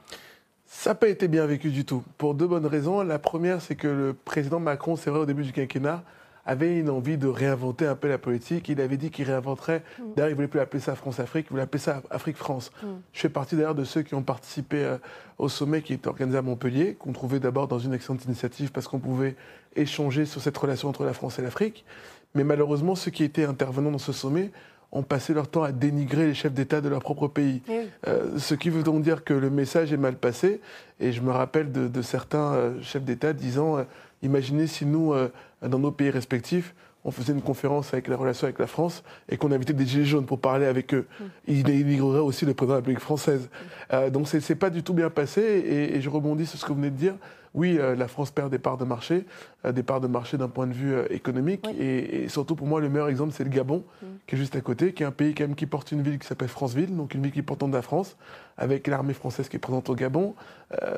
[0.66, 3.02] Ça n'a pas été bien vécu du tout, pour deux bonnes raisons.
[3.04, 6.04] La première, c'est que le président Macron, c'est vrai, au début du quinquennat,
[6.46, 8.68] avait une envie de réinventer un peu la politique.
[8.70, 9.84] Il avait dit qu'il réinventerait.
[9.98, 10.04] Mm.
[10.16, 12.72] D'ailleurs, il ne voulait plus appeler ça France-Afrique, il voulait appeler ça Afrique-France.
[12.82, 12.88] Mm.
[13.14, 14.98] Je fais partie d'ailleurs de ceux qui ont participé euh,
[15.38, 18.88] au sommet qui était organisé à Montpellier, qu'on trouvait d'abord dans une excellente initiative parce
[18.88, 19.36] qu'on pouvait
[19.76, 21.86] échanger sur cette relation entre la France et l'Afrique.
[22.36, 24.52] Mais malheureusement, ceux qui étaient intervenants dans ce sommet
[24.94, 27.62] ont passé leur temps à dénigrer les chefs d'État de leur propre pays.
[28.08, 30.62] Euh, ce qui veut donc dire que le message est mal passé.
[31.00, 33.84] Et je me rappelle de, certains euh, chefs d'État disant euh,
[34.22, 35.14] Imaginez si nous,
[35.62, 36.74] dans nos pays respectifs,
[37.06, 40.06] on faisait une conférence avec la relation avec la France et qu'on invitait des gilets
[40.06, 41.06] jaunes pour parler avec eux.
[41.20, 41.24] Mm.
[41.48, 43.50] Ils dénigreraient aussi le président de la République française.
[44.12, 45.42] donc c'est pas du tout bien passé.
[45.42, 47.16] Et, et, je rebondis sur ce que vous venez de dire.
[47.54, 49.26] oui, la France perd des parts de marché,
[49.70, 51.66] des parts de marché d'un point de vue économique.
[51.80, 54.06] Et, surtout, pour moi, le meilleur exemple, c'est le Gabon, mm.
[54.28, 56.20] qui est juste à côté, qui est un pays quand même qui porte une ville
[56.20, 58.18] qui s'appelle Franceville, donc une ville qui porte de la France,
[58.58, 60.36] avec l'armée française qui est présente au Gabon.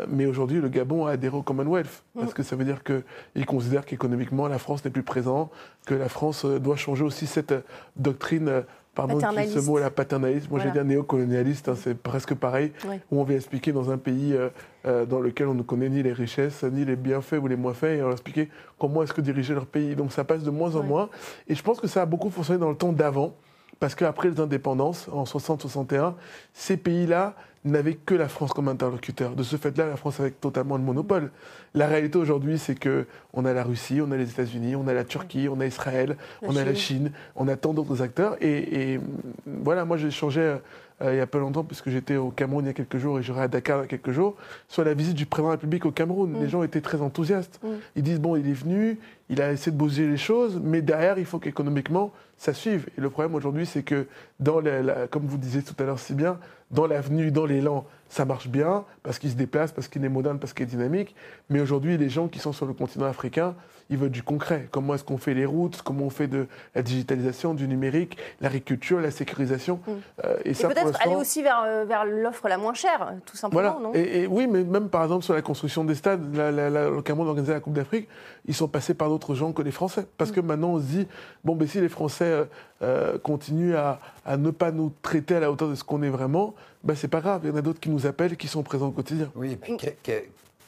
[0.07, 2.19] mais aujourd'hui, le Gabon a adhéré au Commonwealth, mm.
[2.19, 5.51] parce que ça veut dire qu'il considère qu'économiquement, la France n'est plus présente,
[5.85, 7.53] que la France doit changer aussi cette
[7.95, 8.63] doctrine
[8.95, 10.49] pardon ce mot, la paternaliste.
[10.49, 12.71] Moi, j'ai dit néocolonialiste, hein, c'est presque pareil,
[13.11, 14.49] où on vient expliquer dans un pays euh,
[14.87, 17.73] euh, dans lequel on ne connaît ni les richesses, ni les bienfaits ou les moins
[17.73, 19.95] faits, et on va expliquer comment est-ce que diriger leur pays.
[19.95, 21.09] Donc ça passe de moins en moins.
[21.47, 23.35] Et je pense que ça a beaucoup fonctionné dans le temps d'avant,
[23.79, 26.13] parce qu'après les indépendances, en 60-61,
[26.53, 27.35] ces pays-là
[27.65, 29.35] n'avait que la France comme interlocuteur.
[29.35, 31.31] De ce fait-là, la France avait totalement le monopole.
[31.73, 34.93] La réalité aujourd'hui, c'est que on a la Russie, on a les États-Unis, on a
[34.93, 38.37] la Turquie, on a Israël, on a la Chine, on a tant d'autres acteurs.
[38.39, 38.99] Et,
[39.45, 40.41] voilà, moi j'ai changé
[41.01, 43.19] euh, il y a pas longtemps, puisque j'étais au Cameroun il y a quelques jours
[43.19, 44.35] et j'aurai à Dakar il y a quelques jours,
[44.69, 46.31] sur la visite du président de la République au Cameroun.
[46.31, 46.41] Mm.
[46.41, 47.59] Les gens étaient très enthousiastes.
[47.63, 47.67] Mm.
[47.97, 51.17] Ils disent, bon, il est venu, il a essayé de bouger les choses, mais derrière,
[51.17, 52.87] il faut qu'économiquement, ça suive.
[52.97, 54.07] Et le problème aujourd'hui, c'est que,
[55.09, 56.37] comme vous disiez tout à l'heure si bien,
[56.71, 60.37] dans l'avenue, dans l'élan, ça marche bien parce qu'il se déplace, parce qu'il est moderne,
[60.39, 61.15] parce qu'il est dynamique.
[61.49, 63.55] Mais aujourd'hui, les gens qui sont sur le continent africain,
[63.89, 64.67] ils veulent du concret.
[64.71, 65.81] Comment est-ce qu'on fait les routes?
[65.81, 69.79] Comment on fait de la digitalisation, du numérique, l'agriculture, la sécurisation?
[69.85, 69.91] Mm.
[70.25, 73.93] euh, Et, peut-être aller aussi vers, euh, vers l'offre la moins chère, tout simplement, non?
[73.93, 77.27] Et, oui, mais même par exemple sur la construction des stades, la, la, le Cameroun
[77.27, 78.07] organisé la Coupe d'Afrique,
[78.45, 80.07] ils sont passés par d'autres gens que les Français.
[80.17, 80.45] Parce que mm.
[80.45, 81.07] maintenant, on se dit,
[81.43, 82.47] bon, ben si les Français
[82.81, 86.09] euh, continuent à, à, ne pas nous traiter à la hauteur de ce qu'on est
[86.09, 87.41] vraiment, ben c'est pas grave.
[87.43, 89.31] Il y en a d'autres qui nous appellent, qui sont présents au quotidien.
[89.35, 89.77] Oui, et puis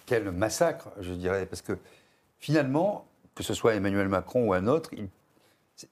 [0.05, 1.73] quel massacre, je dirais, parce que
[2.39, 4.91] finalement, que ce soit Emmanuel Macron ou un autre,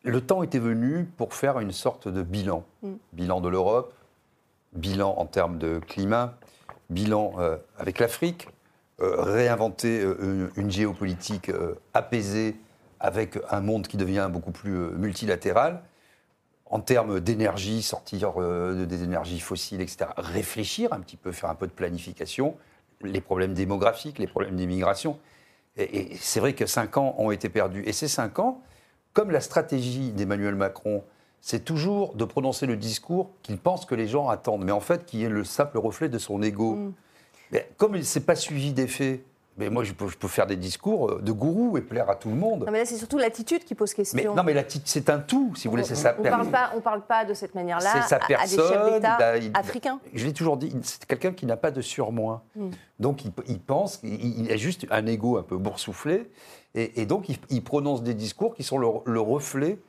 [0.04, 2.64] le temps était venu pour faire une sorte de bilan.
[2.82, 2.94] Mm.
[3.14, 3.94] Bilan de l'Europe,
[4.74, 6.38] bilan en termes de climat,
[6.90, 8.48] bilan euh, avec l'Afrique,
[9.02, 11.52] euh, réinventer euh, une, géopolitique
[11.94, 12.56] apaisée
[13.00, 15.82] avec un monde qui devient beaucoup plus multilatéral.
[16.68, 20.08] En termes d'énergie, sortir des énergies fossiles, etc.
[20.18, 22.58] Réfléchir un petit peu, faire un peu de planification,
[23.02, 25.20] les problèmes démographiques, les problèmes d'immigration.
[25.78, 27.84] Et, c'est vrai que cinq ans ont été perdus.
[27.86, 28.62] Et ces cinq ans,
[29.14, 31.04] comme la stratégie d'Emmanuel Macron,
[31.42, 35.06] c'est toujours de prononcer le discours qu'il pense que les gens attendent, mais en fait
[35.06, 36.76] qui est le simple reflet de son ego.
[36.76, 36.94] Mm.
[37.52, 39.24] Mais comme il ne s'est pas suivi des faits,
[39.58, 42.36] mais moi, je peux, faire des discours euh, de gourou et plaire à tout le
[42.36, 42.66] monde.
[42.66, 44.18] Non, mais là, c'est surtout l'attitude qui pose question.
[44.18, 45.84] Mais, non, mais c'est un tout, si vous voulez.
[45.84, 49.18] C'est on ne parle, pas, parle pas de cette manière-là à, des chefs d'État
[49.54, 50.00] africains.
[50.14, 52.44] Je l'ai toujours dit, c'est quelqu'un qui n'a pas de surmoi.
[52.56, 52.72] Hmm.
[53.00, 56.30] Donc, il, pense, il, a juste un ego un peu boursouflé.
[56.74, 59.80] Et, donc, il, prononce des discours qui sont le, reflet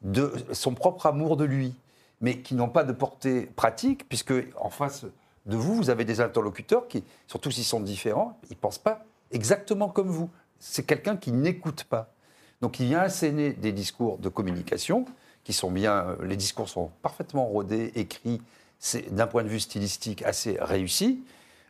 [0.00, 1.74] de son propre amour de lui,
[2.22, 5.04] mais qui n'ont pas de portée pratique, puisque en face
[5.44, 9.04] de vous, vous avez des interlocuteurs qui, surtout s'ils sont différents, ils ne pensent pas
[9.30, 10.30] exactement comme vous.
[10.58, 12.12] C'est quelqu'un qui n'écoute pas.
[12.60, 15.06] Donc il vient asséner des discours de communication
[15.44, 16.06] qui sont bien.
[16.08, 18.42] Euh, les discours sont parfaitement rodés, écrits,
[18.78, 21.22] c'est d'un point de vue stylistique assez réussi,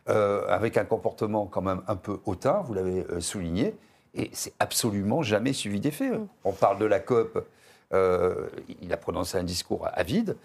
[0.09, 3.75] euh, avec un comportement quand même un peu hautain, vous l'avez euh, souligné,
[4.13, 6.13] et c'est absolument jamais suivi des faits.
[6.13, 6.27] Mm.
[6.43, 7.45] On parle de la COP,
[7.93, 10.37] il a prononcé un discours à, vide,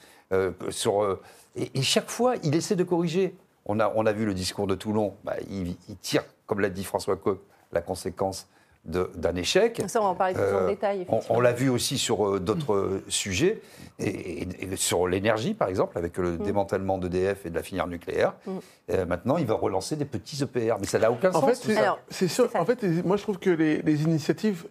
[0.70, 1.20] sur,
[1.54, 3.36] et, chaque fois il essaie de corriger.
[3.66, 6.70] On a, on a vu le discours de Toulon, bah, il, il, tire comme l'a
[6.70, 7.40] dit François Coq,
[7.72, 8.48] la conséquence
[8.86, 9.82] d'un échec.
[9.88, 11.06] Ça, on va en parler plus en euh, détail.
[11.28, 13.60] On, l'a vu aussi sur euh, d'autres sujets,
[13.98, 16.38] et, sur l'énergie, par exemple, avec le mm.
[16.38, 18.34] démantèlement d'EDF et de la filière nucléaire.
[18.46, 18.50] Mm.
[18.92, 21.60] Euh, maintenant, il va relancer des petits EPR, mais ça n'a aucun en sens.
[21.62, 21.74] Fait,
[22.10, 22.48] c'est sûr.
[22.54, 24.66] En fait, moi, je trouve que les, initiatives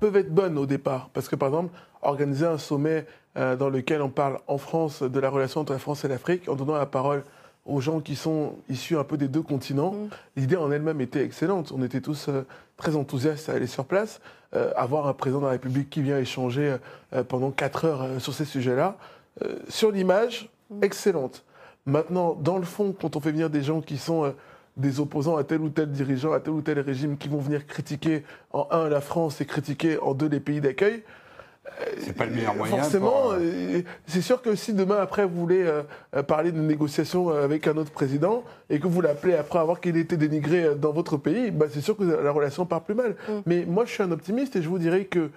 [0.00, 4.10] peuvent être bonnes au départ, parce que, par exemple, organiser un sommet dans lequel on
[4.10, 7.24] parle en France de la relation entre la France et l'Afrique, en donnant la parole
[7.66, 9.92] aux gens qui sont issus un peu des deux continents.
[9.92, 10.08] Mm.
[10.36, 11.72] L'idée en elle-même était excellente.
[11.74, 12.46] On était tous euh,
[12.76, 14.20] très enthousiastes à aller sur place.
[14.54, 16.76] Euh, avoir un président de la République qui vient échanger
[17.12, 18.96] euh, pendant quatre heures sur ces sujets-là.
[19.68, 20.84] sur l'image, mm.
[20.84, 21.44] excellente.
[21.86, 24.34] Maintenant, dans le fond, quand on fait venir des gens qui sont
[24.76, 27.66] des opposants à tel ou tel dirigeant, à tel ou tel régime, qui vont venir
[27.66, 31.02] critiquer en un la France et critiquer en deux les pays d'accueil,
[31.98, 32.76] c'est pas le meilleur moyen.
[32.76, 37.66] Forcément, euh, c'est sûr que si demain après vous voulez euh, parler de négociations avec
[37.66, 41.16] un autre président et que vous l'appelez après avoir qu'il été dénigré euh, dans votre
[41.16, 43.16] pays, bah c'est sûr que la relation part plus mal.
[43.28, 43.32] Mm.
[43.46, 45.30] Mais moi je suis un optimiste et je vous dirais que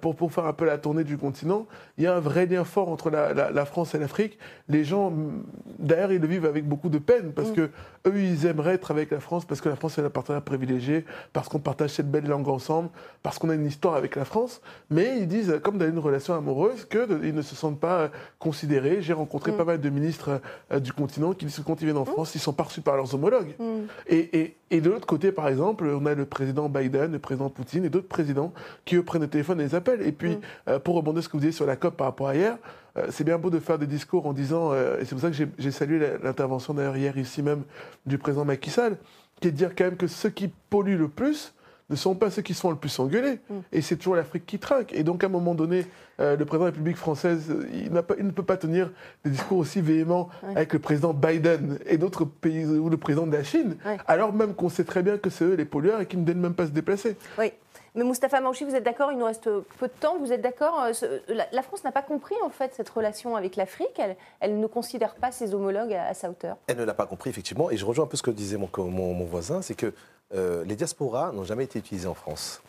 [0.00, 1.66] pour, pour faire un peu la tournée du continent,
[1.98, 4.38] il y a un vrai lien fort entre la, France et l'Afrique.
[4.68, 5.12] Les gens,
[5.78, 7.54] d'ailleurs, ils le vivent avec beaucoup de peine parce mm.
[7.54, 7.70] que
[8.06, 11.04] eux, ils aimeraient être avec la France parce que la France est un partenaire privilégié,
[11.32, 12.88] parce qu'on partage cette belle langue ensemble,
[13.22, 14.60] parce qu'on a une histoire avec la France.
[14.90, 19.02] Mais ils disent, comme dans une relation amoureuse, qu'ils ne se sentent pas considérés.
[19.02, 19.56] J'ai rencontré mm.
[19.56, 20.40] pas mal de ministres
[20.80, 22.06] du continent qui disent que quand ils viennent en mm.
[22.06, 23.54] France, ils sont pas reçus par leurs homologues.
[23.58, 23.64] Mm.
[24.08, 27.84] Et, et, de l'autre côté, par exemple, on a le président Biden, le président Poutine
[27.84, 28.52] et d'autres présidents
[28.84, 30.02] qui, eux, prennent le téléphone et les appellent.
[30.02, 30.38] Et puis,
[30.84, 32.56] pour rebondir ce que vous disiez sur la COP par rapport à hier,
[32.89, 35.30] euh, c'est bien beau de faire des discours en disant, euh, et c'est pour ça
[35.30, 37.62] que j'ai salué l'intervention d'ailleurs hier ici même
[38.06, 38.96] du président Macky Sall,
[39.40, 41.54] qui est de dire quand même que ceux qui polluent le plus
[41.88, 43.40] ne sont pas ceux qui sont le plus engueulés.
[43.50, 43.54] Mm.
[43.72, 44.92] Et c'est toujours l'Afrique qui trinque.
[44.92, 45.86] Et donc, à un moment donné,
[46.20, 48.92] euh, le président de la République française, il, pas, il, ne peut pas tenir
[49.24, 53.32] des discours aussi véhéments avec le président Biden et d'autres pays, ou le président de
[53.32, 53.76] la Chine,
[54.06, 56.40] alors même qu'on sait très bien que c'est eux les pollueurs et qu'ils ne viennent
[56.40, 57.16] même pas se déplacer.
[57.38, 57.52] Oui.
[57.94, 60.16] Mais Moustapha Manchi, vous êtes d'accord Il nous reste peu de temps.
[60.18, 64.00] Vous êtes d'accord euh, la, France n'a pas compris en fait cette relation avec l'Afrique.
[64.40, 66.56] Elle, ne considère pas ses homologues à, sa hauteur.
[66.66, 67.70] Elle ne l'a pas compris effectivement.
[67.70, 69.92] Et je rejoins un peu ce que disait mon, voisin, c'est que
[70.34, 72.62] euh, les diasporas n'ont jamais été utilisés en France.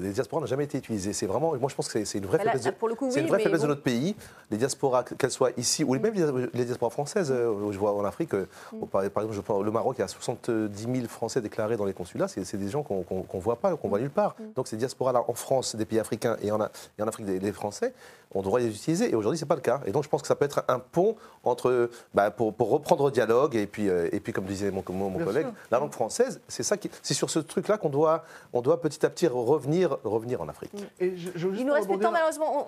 [0.00, 1.12] Les diasporas n'ont jamais été utilisées.
[1.12, 3.66] C'est vraiment, moi je pense que c'est une vraie faiblesse, de, une vraie faiblesse de
[3.66, 4.16] notre pays.
[4.50, 6.14] Les diasporas, qu'elles soient ici ou même
[6.52, 8.86] les diasporas françaises, euh, je vois en Afrique, euh, mm.
[8.86, 12.28] par, exemple, je le Maroc, il y a 70 000 Français déclarés dans les consulats.
[12.28, 14.36] C'est des gens qu'on ne voit pas, qu'on voit nulle part.
[14.38, 14.52] Mm.
[14.54, 16.58] Donc ces diasporas-là en France, des pays africains et en,
[16.98, 17.94] et en Afrique, des, Français,
[18.38, 19.10] on devrait les utiliser.
[19.10, 19.80] Et aujourd'hui, ce n'est pas le cas.
[19.86, 23.10] Et donc, je pense que ça peut être un pont entre, bah, pour, reprendre le
[23.10, 26.62] dialogue et puis, euh, et puis comme disait mon, mon, collègue, la langue française, c'est
[26.62, 30.42] ça qui, c'est sur ce truc-là qu'on doit, on doit petit à petit revenir, revenir
[30.42, 30.72] en Afrique.
[31.00, 32.66] Et je, Il nous reste plus de temps, malheureusement.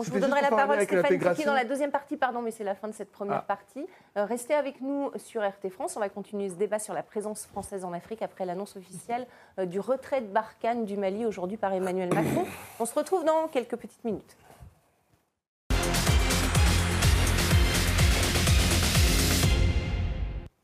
[0.00, 2.74] je vous donnerai la parole, Stéphane Kiki, dans la deuxième partie, pardon, mais c'est la
[2.74, 3.44] fin de cette première ah.
[3.46, 3.86] partie.
[4.16, 5.96] Euh, restez avec nous sur RT France.
[5.96, 9.26] On va continuer ce débat sur la présence française en Afrique après l'annonce officielle
[9.58, 12.44] euh, du retrait de Barkhane du Mali aujourd'hui par Emmanuel Macron.
[12.80, 14.36] On se retrouve dans quelques petites minutes.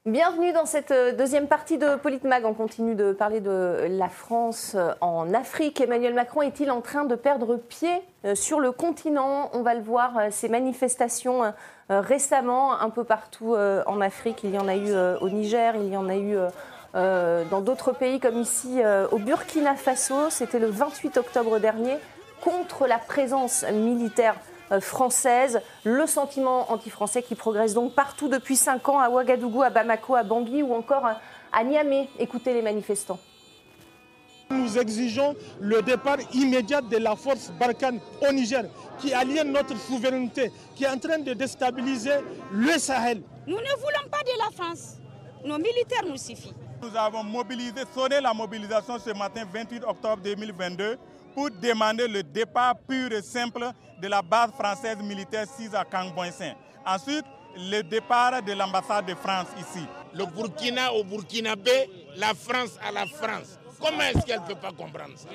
[0.07, 2.45] Bienvenue dans cette euh, deuxième partie de Politmag.
[2.45, 5.81] On continue de parler de la France euh, en Afrique.
[5.81, 9.49] Emmanuel Macron est-il en train de perdre pied euh, sur le continent?
[9.55, 11.55] On va le voir, ces manifestations
[11.89, 14.41] récemment un peu partout en Afrique.
[14.45, 16.37] Il y en a eu au Niger, il y en a eu
[16.95, 18.81] dans d'autres pays comme ici
[19.13, 20.31] au Burkina Faso.
[20.31, 21.97] C'était le 28 octobre dernier
[22.43, 24.37] contre la présence militaire
[24.81, 30.15] française, le sentiment anti-français qui progresse donc partout depuis 5 ans à Ouagadougou, à Bamako,
[30.15, 31.07] à Bangui ou encore
[31.53, 32.09] à Niamey.
[32.19, 33.19] Écoutez les manifestants.
[34.51, 38.65] Nous exigeons le départ immédiat de la force Barkhane au Niger,
[38.99, 42.17] qui aliène notre souveraineté, qui est en train de déstabiliser
[42.53, 43.23] le Sahel.
[43.47, 44.97] Nous ne voulons pas de la France.
[45.45, 46.55] Nos militaires nous suffisent.
[46.83, 50.99] Nous avons mobilisé, sonné la mobilisation ce matin 28 octobre 2022
[51.35, 53.71] pour demander le départ pur et simple
[54.01, 56.53] de la base française militaire 6 à Kangboinsin.
[56.87, 57.25] Ensuite,
[57.57, 59.85] le départ de l'ambassade de France ici.
[60.15, 63.59] Le Burkina au Burkinabé, la France à la France.
[63.81, 65.29] Comment est-ce qu'elle ne peut pas comprendre ça?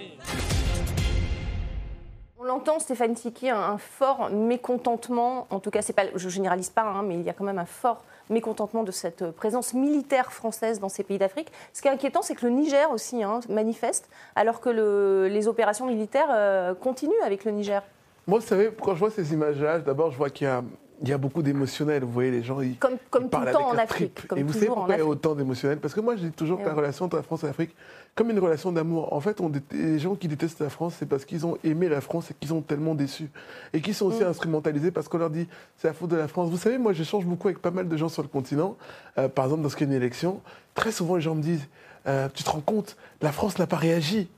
[2.41, 6.83] On l'entend, Stéphane Tiki, un, fort mécontentement, en tout cas, pas, je ne généralise pas,
[6.83, 10.79] hein, mais il y a quand même un fort mécontentement de cette présence militaire française
[10.79, 11.51] dans ces pays d'Afrique.
[11.73, 15.87] Ce qui est inquiétant, c'est que le Niger aussi hein, manifeste, alors que les opérations
[15.87, 17.83] militaires euh, continuent avec le Niger.
[18.27, 20.63] Moi, vous savez, quand je vois ces images-là, d'abord, je vois qu'il y a
[21.01, 23.69] il y a beaucoup d'émotionnel, vous voyez, les gens, ils, comme, comme tout le temps
[23.69, 24.19] en Afrique.
[24.35, 25.79] et vous savez pourquoi il y a autant d'émotionnel?
[25.79, 27.73] Parce que moi, je dis toujours que la relation entre la France et l'Afrique,
[28.15, 29.13] comme une relation d'amour.
[29.13, 32.01] En fait, on, les gens qui détestent la France, c'est parce qu'ils ont aimé la
[32.01, 33.29] France et qu'ils sont tellement déçus.
[33.71, 34.27] Et qui sont aussi mm.
[34.27, 36.49] instrumentalisés parce qu'on leur dit, c'est la faute de la France.
[36.49, 38.75] Vous savez, moi, j'échange beaucoup avec pas mal de gens sur le continent.
[39.17, 40.41] Euh, par exemple, dans ce qu'il y a une élection,
[40.75, 41.67] très souvent, les gens me disent,
[42.07, 44.29] euh, tu te rends compte, la France n'a pas réagi.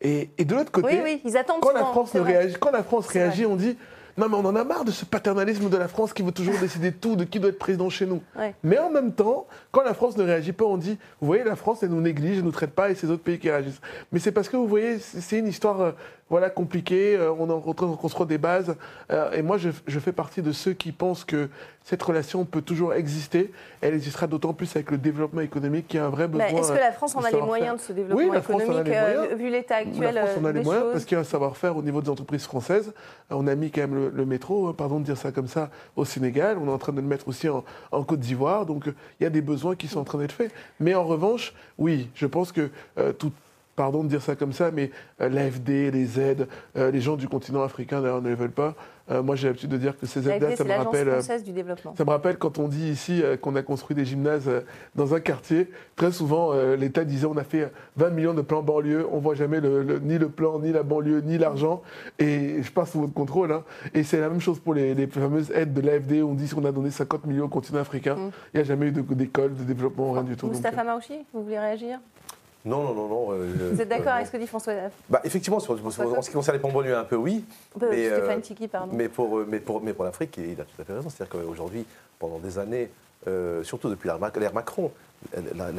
[0.00, 3.56] Et, de l'autre côté, ils attendent quand, la France réagit, quand la France réagit, on
[3.56, 3.76] dit
[4.16, 6.58] non, mais on en a marre de ce paternalisme de la France qui veut toujours
[6.60, 8.22] décider tout, de qui doit être président chez nous.
[8.62, 11.56] Mais en même temps, quand la France ne réagit pas, on dit, vous voyez, la
[11.56, 13.80] France, elle nous néglige, elle ne nous traite pas, et c'est d'autres pays qui réagissent.
[14.12, 15.92] Mais c'est parce que, vous voyez, c'est une histoire euh,
[16.30, 18.76] voilà, compliquée, euh, on est en train de construire des bases,
[19.10, 21.48] euh, et moi, je, fais partie de ceux qui pensent que
[21.82, 23.52] cette relation peut toujours exister.
[23.82, 26.46] Elle existera d'autant plus avec le développement économique qui a un vrai besoin.
[26.46, 28.88] Est-ce que la France en a les moyens de ce développement oui, économique,
[29.36, 31.76] vu l'état actuel La France en a les moyens parce qu'il y a un savoir-faire
[31.76, 32.92] au niveau des entreprises françaises.
[33.28, 36.04] On a mis quand même le, métro, hein, pardon de dire ça comme ça, au
[36.04, 36.58] Sénégal.
[36.58, 37.64] On est en train de le mettre aussi en,
[38.04, 38.66] Côte d'Ivoire.
[38.66, 38.86] Donc
[39.20, 40.52] il y a des besoins qui sont en train d'être faits.
[40.80, 42.70] Mais en revanche, oui, je pense que
[43.18, 43.32] tout,
[43.76, 44.90] pardon de dire ça comme ça, mais
[45.20, 48.74] euh, l'AFD, les aides, euh, les gens du continent africain d'ailleurs ne les veulent pas.
[49.10, 51.10] Euh, moi, j'ai l'habitude de dire que ces aides-là, ça me rappelle.
[51.10, 51.94] Française du développement.
[51.96, 54.50] Ça me rappelle quand on dit ici qu'on a construit des gymnases
[54.94, 55.70] dans un quartier.
[55.96, 59.60] Très souvent, l'État disait on a fait 20 millions de plans banlieue, on voit jamais
[59.60, 61.82] le, ni le plan, ni la banlieue, ni l'argent.
[62.18, 63.52] Et je passe sous votre contrôle.
[63.52, 63.64] Hein.
[63.92, 66.22] Et c'est la même chose pour les, fameuses aides de l'AFD.
[66.22, 68.14] On dit qu'on a donné 50 millions au continent africain.
[68.14, 68.30] Mm.
[68.52, 70.46] Il n'y a jamais eu d'école, de, développement, rien du tout.
[70.46, 71.98] Moustapha Maouchi, vous voulez réagir?
[72.64, 73.32] Non, non, non, non.
[73.32, 74.72] Euh, Vous êtes d'accord euh, avec ce que dit François
[75.10, 77.44] bah, Effectivement, sur, en ce qui concerne les pompes un peu oui.
[77.78, 78.92] mais, Stéphane Tiki, pardon.
[78.94, 81.10] Mais pour, euh, mais pour, mais pour l'Afrique, il a tout à fait raison.
[81.10, 81.84] C'est-à-dire qu'aujourd'hui,
[82.18, 82.90] pendant des années,
[83.62, 84.90] surtout depuis l'ère Macron,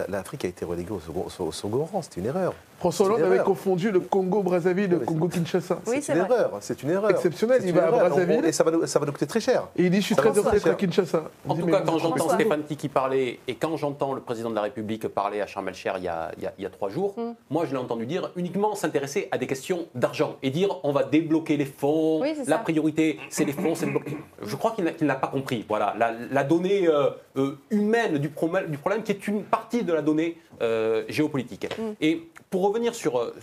[0.10, 2.01] l'Afrique a été reléguée au second, rang.
[2.01, 2.53] C'était une erreur.
[2.79, 5.79] François Hollande avait confondu le Congo-Brazzaville et le Congo-Kinshasa.
[5.88, 6.51] Oui, c'est une erreur.
[6.60, 7.10] C'est une erreur.
[7.10, 7.62] Exceptionnel.
[7.65, 8.45] Il va à Brazzaville.
[8.45, 9.67] Et ça va, nous, ça va nous coûter très cher.
[9.77, 11.23] Et il dit Je suis très heureux d'être à Kinshasa.
[11.47, 14.62] En tout cas, quand j'entends Stéphane Tiki parler et quand j'entends le président de la
[14.62, 17.34] République parler à Charles el il y a, il y a trois jours, hmm.
[17.49, 21.03] moi je l'ai entendu dire uniquement s'intéresser à des questions d'argent et dire on va
[21.03, 23.93] débloquer les fonds, la priorité c'est les fonds, c'est le
[24.43, 25.65] Je crois qu'il n'a pas compris.
[25.67, 25.95] Voilà,
[26.31, 27.35] la, donnée euh, euh,
[27.69, 31.67] humaine du problème, du problème qui est une partie de la donnée euh, géopolitique.
[31.78, 31.91] Mm.
[32.02, 33.34] Et pour revenir euh, sur,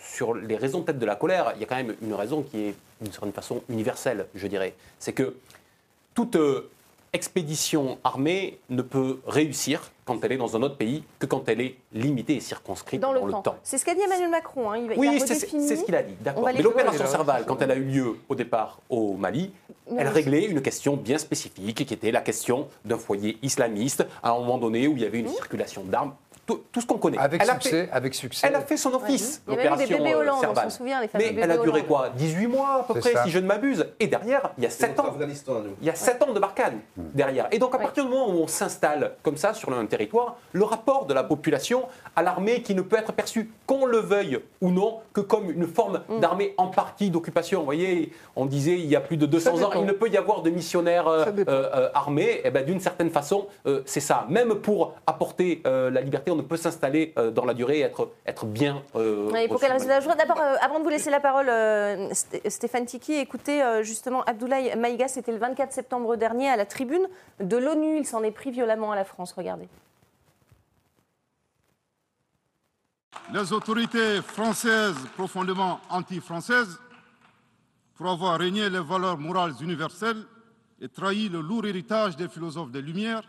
[0.00, 2.58] sur, les raisons peut-être de la colère, il y a quand même une raison qui
[2.58, 4.74] est d'une certaine façon universelle, je dirais.
[4.98, 5.36] C'est que
[6.14, 6.70] toute euh,
[7.12, 11.60] expédition armée ne peut réussir quand elle est dans un autre pays que quand elle
[11.60, 13.56] est limitée et circonscrite dans, le, temps.
[13.62, 14.70] C'est ce qu'a dit Emmanuel Macron.
[14.70, 14.86] Hein.
[14.96, 16.14] oui, c'est ce qu'il a dit.
[16.20, 16.44] D'accord.
[16.44, 19.50] Mais l'opération Serval, quand elle a eu lieu au départ au Mali,
[19.96, 24.38] elle réglait une question bien spécifique qui était la question d'un foyer islamiste à un
[24.38, 25.34] moment donné où il y avait une mmh.
[25.34, 26.14] circulation d'armes
[26.46, 27.18] tout, ce qu'on connaît.
[27.18, 28.46] Avec succès, avec succès.
[28.46, 31.84] Elle a fait son office, l'opération euh, on s'en souvient, les Mais elle a duré
[31.84, 32.10] quoi?
[32.10, 33.86] 18 mois à peu près, si je ne m'abuse.
[33.98, 35.16] Et derrière, il y a 7 ans.
[35.80, 37.02] Il y a 7 ans de Barkhane hmm.
[37.14, 37.48] derrière.
[37.50, 40.64] Et donc à partir du moment où on s'installe comme ça sur un territoire, le
[40.64, 44.70] rapport de la population à l'armée qui ne peut être perçu, qu'on le veuille ou
[44.70, 46.20] non, que comme une forme hmm.
[46.20, 47.60] d'armée en partie d'occupation.
[47.60, 50.16] Vous voyez, on disait il y a plus de 200 ans, il ne peut y
[50.16, 52.24] avoir de missionnaires euh, euh, armés.
[52.26, 53.46] Et eh ben, d'une certaine façon,
[53.84, 54.26] c'est ça.
[54.28, 58.46] Même pour apporter la liberté, on peut s'installer euh, dans la durée et être, être
[58.46, 58.82] bien.
[58.94, 60.00] Euh, il faut qu'elle reste là.
[60.00, 61.50] D'abord, euh, avant de vous laisser la parole,
[62.46, 67.06] Stéphane Tiki, écoutez justement Abdoulaye Maïga, c'était le 24 septembre dernier à la tribune
[67.40, 67.98] de l'ONU.
[67.98, 69.32] Il s'en est pris violemment à la France.
[69.32, 69.68] Regardez.
[73.32, 76.78] Les autorités françaises profondément anti-françaises,
[77.96, 80.22] pour avoir régné les valeurs morales universelles
[80.80, 83.22] et trahi le lourd héritage des philosophes des Lumières,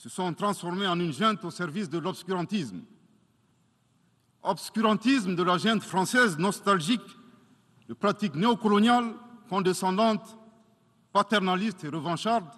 [0.00, 2.80] se sont transformés en une junte au service de l'obscurantisme.
[4.42, 7.02] Obscurantisme de la junte française nostalgique
[7.86, 9.12] de pratiques néocoloniales,
[9.50, 10.38] condescendantes,
[11.12, 12.48] paternalistes et revanchardes,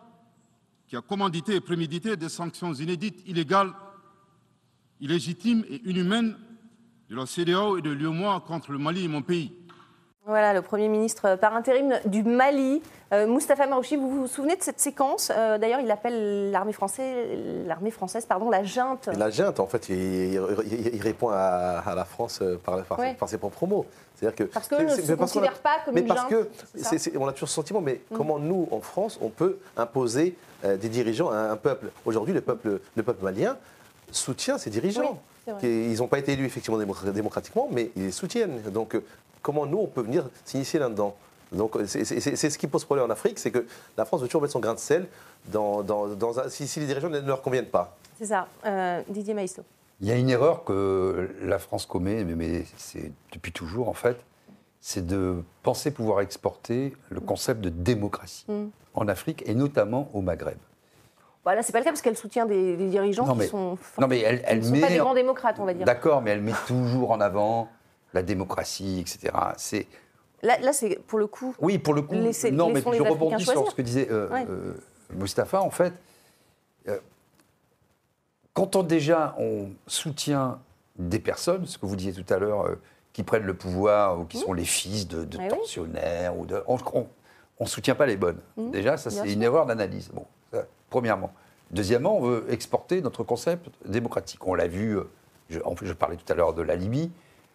[0.86, 3.72] qui a commandité et prémédité des sanctions inédites, illégales,
[5.00, 6.36] illégitimes et inhumaines
[7.10, 9.52] de la CDAO et de l'UEMOA contre le Mali et mon pays.
[10.24, 12.80] Voilà, le Premier ministre par intérim du Mali,
[13.12, 15.32] euh, Moustapha Marouchi, vous vous souvenez de cette séquence?
[15.34, 17.26] Euh, D'ailleurs, il appelle l'armée française,
[17.66, 19.08] l'armée française pardon, la junte.
[19.08, 20.38] La junte, en fait, il,
[21.02, 23.84] répond à, la France euh, par, ses propres mots.
[24.14, 26.48] C'est-à-dire que, parce que ne se considère pas comme mais une parce que
[27.18, 28.16] on a toujours ce sentiment, mais mm.
[28.16, 31.88] comment nous, en France, on peut imposer des dirigeants à un peuple?
[32.04, 33.56] Aujourd'hui, le peuple, le peuple malien
[34.12, 35.20] soutient ses dirigeants.
[35.62, 38.62] Ils n'ont pas été élus effectivement démocratiquement, mais ils les soutiennent.
[38.70, 38.96] Donc
[39.42, 41.16] comment nous, on peut venir s'initier là-dedans?
[41.52, 44.52] Donc c'est ce qui pose problème en Afrique, c'est que la France veut toujours mettre
[44.52, 45.06] son grain de sel
[45.46, 45.84] dans,
[46.48, 47.96] si, les dirigeants ne leur conviennent pas.
[48.18, 48.46] C'est ça.
[48.64, 49.62] Euh, Didier Maïsto.
[50.00, 54.16] Il y a une erreur que la France commet, mais, c'est depuis toujours en fait,
[54.80, 58.66] c'est de penser pouvoir exporter le concept de démocratie mm.
[58.94, 60.58] en Afrique et notamment au Maghreb.
[61.44, 64.20] Voilà, bah, c'est pas le cas parce qu'elle soutient des, dirigeants qui sont, non, mais
[64.20, 65.84] elle, elle sont pas des grands démocrates, on va dire.
[65.84, 67.68] D'accord, mais elle met toujours en avant
[68.14, 69.32] la démocratie, etc.
[69.56, 69.86] C'est
[70.42, 71.54] Là, c'est pour le coup.
[71.60, 72.16] Oui, pour le coup.
[72.16, 74.74] non, mais je rebondis sur ce que disait euh, euh,
[75.12, 75.62] Mustapha.
[75.62, 75.92] En fait,
[76.88, 76.98] euh,
[78.52, 80.60] quand on, déjà on soutient
[80.96, 82.76] des personnes, ce que vous disiez tout à l'heure,
[83.12, 84.40] qui prennent le pouvoir ou qui mmh.
[84.40, 87.06] sont les fils de, de tensionnaires, ou de, on
[87.60, 88.40] ne soutient pas les bonnes.
[88.56, 88.70] Mmh.
[88.72, 90.10] Déjà, ça, c'est une erreur d'analyse.
[90.12, 90.26] Bon,
[90.92, 91.32] premièrement.
[91.70, 94.46] Deuxièmement, on veut exporter notre concept démocratique.
[94.46, 94.98] On l'a vu,
[95.48, 97.10] je, je parlais tout à l'heure de la Libye.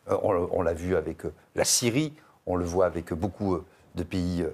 [0.09, 2.13] Euh, on, l'a vu avec euh, la Syrie,
[2.45, 4.45] on le voit avec beaucoup euh, de pays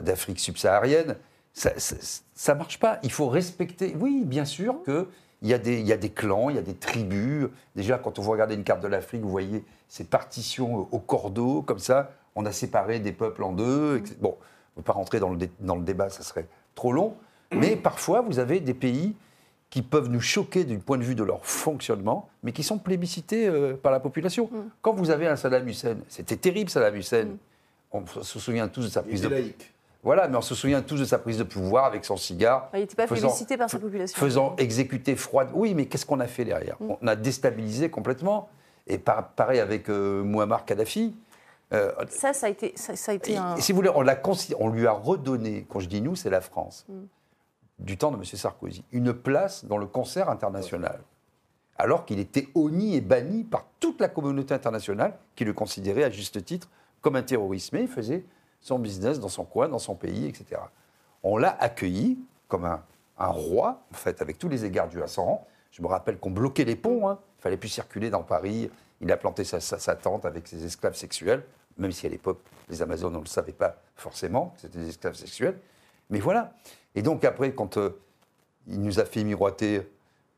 [0.00, 1.16] d'Afrique subsaharienne.
[1.52, 2.98] Ça ne marche pas.
[3.02, 3.96] Il faut respecter.
[3.98, 5.06] Oui, bien sûr qu'il
[5.42, 7.48] y, a des, clans, il y a des tribus.
[7.76, 11.62] Déjà, quand on vous regardez une carte de l'Afrique, vous voyez ces partitions au cordeau,
[11.62, 12.10] comme ça.
[12.34, 14.02] On a séparé des peuples en deux.
[14.20, 14.36] Bon,
[14.76, 17.16] on ne pas rentrer dans le débat, ça serait trop long.
[17.52, 19.14] Mais parfois, vous avez des pays
[19.70, 23.46] qui peuvent nous choquer du point de vue de leur fonctionnement, mais qui sont plébiscités
[23.46, 24.48] euh, par la population.
[24.50, 24.56] Mm.
[24.80, 27.24] Quand vous avez un Saddam Hussein, c'était terrible Saddam Hussein.
[27.24, 27.38] Mm.
[27.92, 29.72] On se souvient tous de sa prise de laïque.
[30.02, 32.70] Voilà, mais on se souvient tous de sa prise de pouvoir avec son cigare.
[32.72, 34.18] Il n'était pas faisant, félicité par sa population.
[34.18, 35.50] Faisant exécuter froide.
[35.54, 36.96] Oui, mais qu'est-ce qu'on a fait derrière mm.
[37.00, 38.48] On a déstabilisé complètement.
[38.86, 41.14] Et pareil avec euh, Muammar Kadhafi.
[41.74, 43.56] Euh, ça, ça a été, ça, a été un...
[43.56, 44.06] Si vous voulez, on,
[44.58, 46.94] on, lui a redonné, quand je dis nous, c'est la France, mm.
[47.78, 48.24] Du temps de M.
[48.24, 51.00] Sarkozy, une place dans le concert international.
[51.76, 56.10] Alors qu'il était honni et banni par toute la communauté internationale, qui le considérait à
[56.10, 56.68] juste titre
[57.00, 57.72] comme un terroriste.
[57.72, 58.24] Mais il faisait
[58.60, 60.60] son business dans son coin, dans son pays, etc.
[61.22, 62.18] On l'a accueilli
[62.48, 62.82] comme un,
[63.18, 65.46] roi, en fait, avec tous les égards du rang.
[65.70, 67.18] Je me rappelle qu'on bloquait les ponts, hein.
[67.38, 68.70] il fallait plus circuler dans Paris.
[69.00, 71.44] Il a planté sa, tente avec ses esclaves sexuels,
[71.76, 75.14] même si à l'époque, les Amazones, on ne le savait pas forcément, c'était des esclaves
[75.14, 75.58] sexuels.
[76.10, 76.52] Mais voilà.
[76.98, 77.96] Et donc après, quand euh,
[78.66, 79.82] il nous a fait miroiter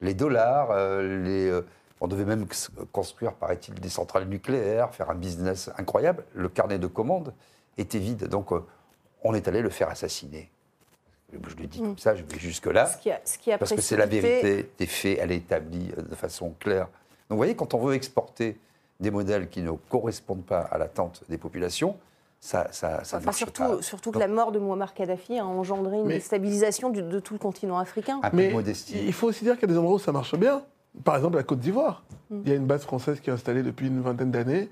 [0.02, 1.62] les dollars, euh, les, euh,
[2.02, 2.46] on devait même
[2.92, 6.22] construire, paraît-il, des centrales nucléaires, faire un business incroyable.
[6.34, 7.32] Le carnet de commandes
[7.78, 8.26] était vide.
[8.26, 8.50] Donc,
[9.24, 10.50] on est allé le faire assassiner.
[11.32, 11.98] Je le dis comme mm.
[11.98, 12.90] ça, je vais jusque-là.
[13.58, 16.88] parce que c'est la vérité des faits, elle est établie de façon claire.
[17.30, 18.58] Donc, vous voyez, quand on veut exporter
[18.98, 21.96] des modèles qui ne correspondent pas à l'attente des populations,
[22.40, 26.08] ça, ça, ça enfin, surtout, Surtout que la mort de Muammar Kadhafi a engendré une
[26.08, 28.20] déstabilisation de tout le continent africain.
[28.32, 28.52] Mais
[28.94, 30.62] il faut aussi dire qu'il y a des endroits où ça marche bien.
[31.04, 32.02] Par exemple, la Côte d'Ivoire.
[32.30, 32.40] Mm.
[32.44, 34.68] Il y a une base française qui est installée depuis une vingtaine d'années.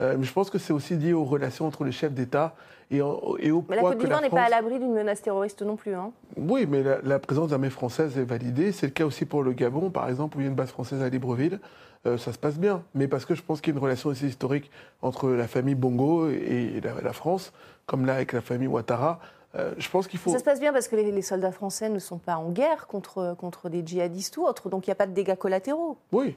[0.00, 2.54] Euh, mais je pense que c'est aussi lié aux relations entre les chefs d'État
[2.90, 5.76] et, et, au mais la Côte d'Ivoire n'est pas à l'abri d'une menace terroriste non
[5.76, 5.94] plus.
[5.94, 6.12] Hein.
[6.36, 8.72] Oui, mais la, présence d'armées françaises est validée.
[8.72, 10.70] C'est le cas aussi pour le Gabon, par exemple, où il y a une base
[10.70, 11.58] française à Libreville.
[12.04, 12.82] Euh, ça se passe bien.
[12.94, 14.70] Mais parce que je pense qu'il y a une relation aussi historique
[15.00, 17.52] entre la famille Bongo et la, France,
[17.86, 19.20] comme là avec la famille Ouattara.
[19.54, 20.30] Euh, je pense qu'il faut.
[20.30, 22.86] Ça se passe bien parce que les, les, soldats français ne sont pas en guerre
[22.86, 25.98] contre, contre des djihadistes ou autres, donc il n'y a pas de dégâts collatéraux.
[26.10, 26.36] Oui.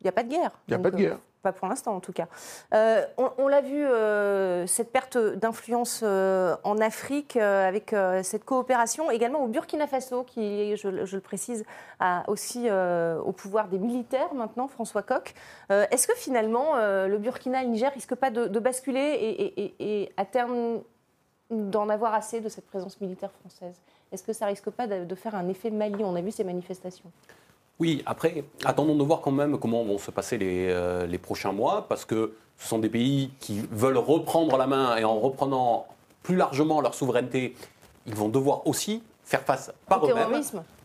[0.00, 0.50] Il n'y a pas de guerre.
[0.68, 1.18] Il n'y a pas de guerre.
[1.52, 2.26] Pour l'instant, en tout cas.
[2.74, 3.04] Euh,
[3.38, 9.48] on, l'a vu, euh, cette perte d'influence euh, en Afrique avec cette coopération, également au
[9.48, 11.64] Burkina Faso, qui, je, le précise,
[12.00, 15.34] a aussi au pouvoir des militaires maintenant, François Coq.
[15.70, 20.80] Est-ce que finalement, le Burkina et le Niger risquent pas de, basculer et, à terme
[21.50, 23.80] d'en avoir assez de cette présence militaire française?
[24.12, 26.02] Est-ce que ça risque pas de faire un effet Mali?
[26.04, 27.10] On a vu ces manifestations.
[27.78, 31.86] Oui, après, attendons de voir quand même comment vont se passer euh, les, prochains mois,
[31.88, 35.86] parce que ce sont des pays qui veulent reprendre la main et en reprenant
[36.22, 37.54] plus largement leur souveraineté,
[38.06, 40.42] ils vont devoir aussi faire face par eux-mêmes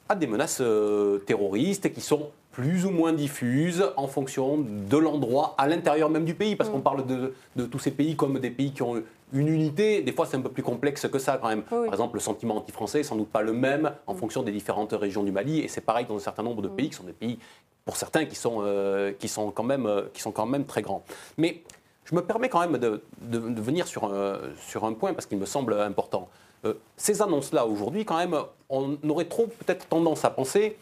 [0.10, 5.56] à des menaces euh, terroristes qui sont plus ou moins diffuses en fonction de l'endroit
[5.58, 6.74] à l'intérieur même du pays, parce mm.
[6.74, 9.02] qu'on parle de, de, tous ces pays comme des pays qui ont
[9.34, 11.64] une unité, des fois c'est un peu plus complexe que ça quand même.
[11.64, 14.18] Par exemple, le sentiment anti-français n'est sans doute pas le même en mm.
[14.18, 16.76] fonction des différentes régions du Mali, et c'est pareil dans un certain nombre de mm.
[16.76, 17.40] pays qui sont des pays,
[17.86, 20.82] pour certains, qui sont, euh, qui sont, quand, même, euh, qui sont quand même très
[20.82, 21.04] grands.
[21.38, 21.64] Mais
[22.06, 24.38] je me permets quand même de, de, venir sur un,
[24.68, 26.30] sur un point parce qu'il me semble important.
[26.66, 28.36] Euh, ces annonces-là, aujourd'hui, quand même,
[28.70, 30.78] on aurait trop peut-être tendance à penser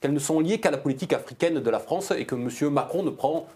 [0.00, 2.70] qu'elles ne sont liées qu'à la politique africaine de la France et que M.
[2.70, 3.46] Macron ne prend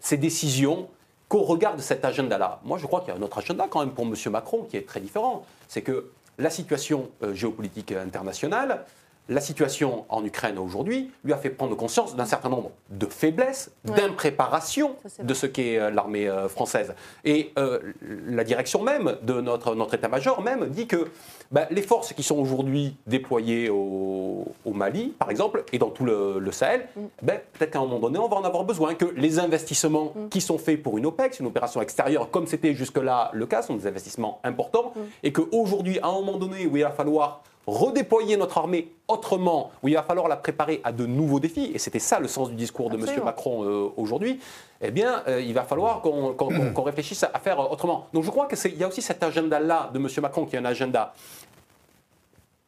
[0.00, 0.88] ses décisions
[1.28, 2.60] qu'au regard de cet agenda-là.
[2.64, 4.14] Moi, je crois qu'il y a un autre agenda quand même pour M.
[4.30, 5.44] Macron qui est très différent.
[5.68, 8.84] C'est que la situation euh, géopolitique internationale,
[9.28, 13.70] la situation en Ukraine aujourd'hui lui a fait prendre conscience d'un certain nombre de faiblesses,
[13.84, 16.94] d'impréparation de ce qu'est euh, l'armée euh, française.
[17.24, 17.78] Et euh,
[18.26, 21.08] la direction même de notre, notre état-major même dit que
[21.50, 26.52] bah, les forces qui sont aujourd'hui déployées au, Mali, par exemple, et dans tout le,
[26.52, 27.00] Sahel, mm.
[27.22, 30.28] ben, peut-être qu'à un moment donné, on va en avoir besoin, que les investissements mm.
[30.28, 33.74] qui sont faits pour une OPEX, une opération extérieure, comme c'était jusque-là le cas, sont
[33.74, 35.00] des investissements importants, mm.
[35.24, 39.88] et qu'aujourd'hui, à un moment donné où il va falloir redéployer notre armée autrement, où
[39.88, 42.56] il va falloir la préparer à de nouveaux défis, et c'était ça le sens du
[42.56, 43.22] discours de M.
[43.24, 44.40] Macron euh, aujourd'hui,
[44.80, 48.06] eh bien, euh, il va falloir qu'on réfléchisse à, faire autrement.
[48.12, 50.08] Donc je crois qu'il y a aussi cet agenda-là de M.
[50.22, 51.12] Macron qui est un agenda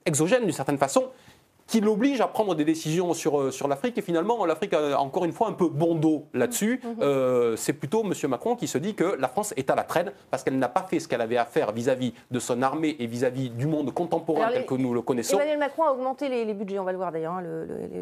[0.05, 1.09] exogène d'une certaine façon,
[1.71, 3.97] qui l'oblige à prendre des décisions sur, euh, sur l'Afrique.
[3.97, 6.81] Et finalement, l'Afrique a encore une fois un peu bon dos là-dessus.
[6.83, 6.97] Mm-hmm.
[7.01, 8.13] Euh, c'est plutôt M.
[8.29, 10.83] Macron qui se dit que la France est à la traîne parce qu'elle n'a pas
[10.83, 14.51] fait ce qu'elle avait à faire vis-à-vis de son armée et vis-à-vis du monde contemporain
[14.51, 15.37] tel que nous le connaissons.
[15.37, 17.43] Emmanuel Macron a augmenté les, budgets, on va le voir d'ailleurs, hein,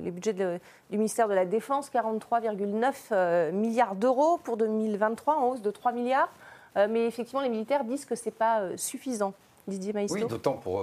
[0.03, 5.63] les budgets du ministère de la Défense, 43,9 euh, milliards d'euros pour 2023, en hausse
[5.63, 6.31] de 3 milliards.
[6.75, 9.35] mais effectivement, les militaires disent que ce n'est pas suffisant.
[9.67, 10.15] Didier Maïsto.
[10.15, 10.83] Oui, d'autant pour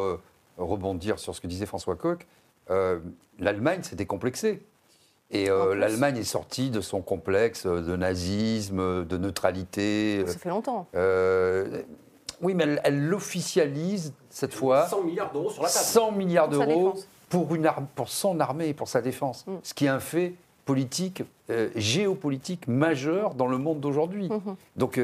[0.58, 2.28] rebondir sur ce que disait François Coq,
[2.70, 3.00] euh,
[3.40, 4.62] l'Allemagne s'est décomplexée.
[5.32, 10.24] Et euh, l'Allemagne est sortie de son complexe de nazisme, de neutralité.
[10.28, 10.88] Ça fait longtemps.
[10.96, 11.82] Euh,
[12.42, 14.88] oui, mais elle l'officialise cette fois.
[14.88, 15.86] 100 milliards d'euros sur la table.
[15.86, 16.94] 100 milliards d'euros
[17.30, 19.48] pour, une pour son armée et pour sa défense.
[19.48, 19.54] Mm.
[19.64, 20.36] Ce qui est un fait
[20.66, 21.24] politique,
[21.76, 24.30] géopolitique majeur dans le monde d'aujourd'hui.
[24.30, 24.56] Mm-hmm.
[24.78, 25.00] Donc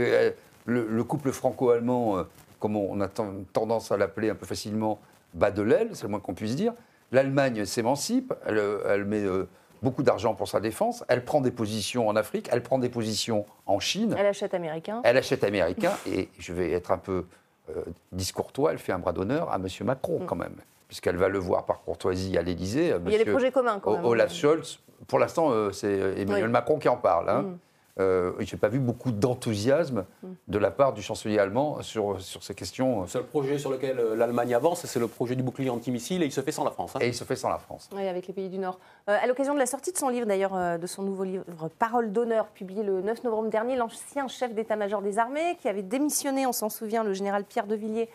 [0.66, 2.26] le, couple franco-allemand
[2.62, 5.00] comme on a tendance à l'appeler un peu facilement,
[5.34, 6.74] bas de l'aile, c'est le moins qu'on puisse dire.
[7.12, 9.48] L'Allemagne s'émancipe, elle, met euh,
[9.82, 13.46] beaucoup d'argent pour sa défense, elle prend des positions en Afrique, elle prend des positions
[13.66, 14.16] en Chine.
[14.18, 15.02] Elle achète américain.
[15.04, 17.26] Elle achète américain, et je vais être un peu
[17.70, 19.68] euh, discourtois, elle fait un bras d'honneur à M.
[19.82, 20.26] Macron mm.
[20.26, 20.56] quand même,
[20.88, 22.96] puisqu'elle va le voir par courtoisie à l'Élysée.
[23.06, 24.06] Il y a des projets communs quand même.
[24.06, 27.30] Olaf Scholz, pour l'instant, euh, c'est Emmanuel Macron qui en parle.
[27.30, 27.42] Hein.
[27.42, 27.58] Mm.
[28.00, 30.06] Euh, je n'ai pas vu beaucoup d'enthousiasme
[30.48, 33.02] de la part du chancelier allemand sur, sur ces questions.
[33.02, 36.26] Le seul projet sur lequel euh, l'Allemagne avance, c'est le projet du bouclier antimissile et
[36.26, 36.96] il se fait sans la France.
[36.96, 37.00] Hein.
[37.02, 37.90] Et il se fait sans la France.
[37.94, 38.80] Oui, avec les pays du Nord.
[39.10, 41.44] Euh, à l'occasion de la sortie de son livre, d'ailleurs, de son nouveau livre
[41.80, 46.46] Parole d'honneur, publié le 9 novembre dernier, l'ancien chef d'état-major des armées, qui avait démissionné,
[46.48, 48.10] on s'en souvient, le général Pierre de Villiers,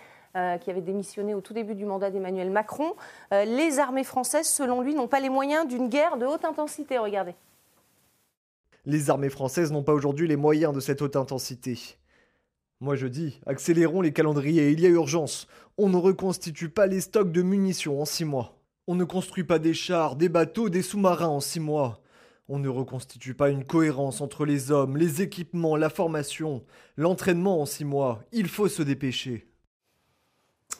[0.61, 2.93] qui avait démissionné au tout début du mandat d'Emmanuel Macron.
[3.31, 6.99] les armées françaises, selon lui, n'ont pas les moyens d'une guerre de haute intensité.
[6.99, 7.35] Regardez.
[8.89, 11.77] Les armées françaises n'ont pas aujourd'hui les moyens de cette haute intensité.
[12.81, 15.49] Moi je dis, accélérons les calendriers, il y a urgence.
[15.77, 18.63] On ne reconstitue pas les stocks de munitions en six mois.
[18.87, 22.01] On ne construit pas des chars, des bateaux, des sous-marins en six mois.
[22.49, 26.65] On ne reconstitue pas une cohérence entre les hommes, les équipements, la formation,
[26.97, 28.23] l'entraînement en six mois.
[28.31, 29.49] Il faut se dépêcher.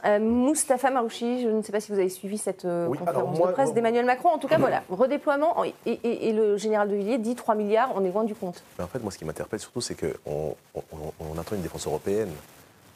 [0.07, 3.53] Euh, Moustapha Marouchi, je ne sais pas si vous avez suivi cette euh, conférence de
[3.53, 4.29] presse d'Emmanuel Macron.
[4.29, 5.57] En tout cas, voilà, redéploiement.
[5.85, 8.63] Et, le général de Villiers dit 3 milliards, on est loin du compte.
[8.81, 12.31] en fait, moi, ce qui m'interpelle surtout, c'est qu'on on attend une défense européenne.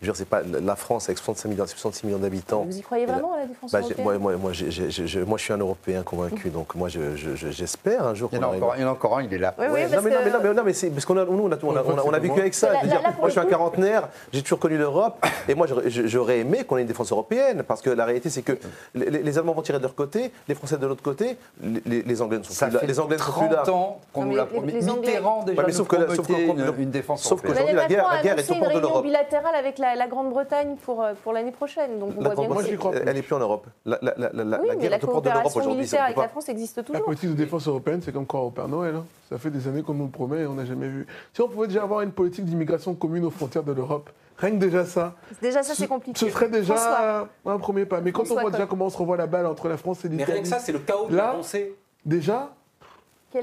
[0.02, 2.64] Je veux dire, c'est pas la France avec 65 millions, 66 millions d'habitants.
[2.64, 5.52] Vous y croyez vraiment à la défense bah, européenne moi, moi, moi, moi, je suis
[5.52, 8.30] un Européen convaincu, donc moi, j'espère un jour.
[8.32, 9.54] Il y, en a encore, il y en a encore un, il est là.
[9.58, 11.58] Oui, oui, non, mais, non, mais, non, mais, c'est parce qu'on a, nous, on a,
[11.62, 12.72] on a, vécu avec ça.
[12.82, 16.78] dire, moi, je suis un quarantenaire, j'ai toujours connu l'Europe, et moi, j'aurais aimé qu'on
[16.78, 18.58] ait une défense européenne, parce que la réalité, c'est que
[18.94, 22.42] les, Allemands vont tirer de leur côté, les Français de l'autre côté, les, Anglais ne
[22.42, 22.80] sont plus là.
[22.86, 23.70] Les Anglais ne sont plus là.
[23.70, 24.72] ans qu'on nous l'a promis.
[24.72, 26.46] Mitterrand déjà nous promettait
[26.78, 27.28] une défense européenne.
[27.28, 29.04] Sauf qu'aujourd'hui, la guerre est au port de l'Europe.
[29.04, 31.98] bilatérale avec la Grande-Bretagne pour, euh, pour l'année prochaine.
[31.98, 32.62] Donc on voit bien moi,
[32.94, 33.66] Elle n'est plus en Europe.
[33.84, 37.00] La, la, la, oui, la guerre la coopération militaire avec la France existe toujours.
[37.00, 38.94] La politique de défense européenne, c'est comme croire au Père Noël.
[38.96, 39.04] Hein.
[39.28, 41.06] Ça fait des années qu'on nous le promet et on n'a jamais vu.
[41.32, 44.10] Si on pouvait déjà avoir une politique d'immigration commune aux frontières de l'Europe,
[44.40, 45.14] Rien que déjà ça.
[45.42, 46.18] Déjà ça, c'est compliqué.
[46.18, 48.00] Ce serait déjà un premier pas.
[48.00, 50.08] Mais quand on voit déjà comment on se revoit la balle entre la France et
[50.08, 50.24] l'Italie.
[50.26, 51.74] Mais rien que ça, c'est le chaos de la pensée.
[52.04, 52.50] Déjà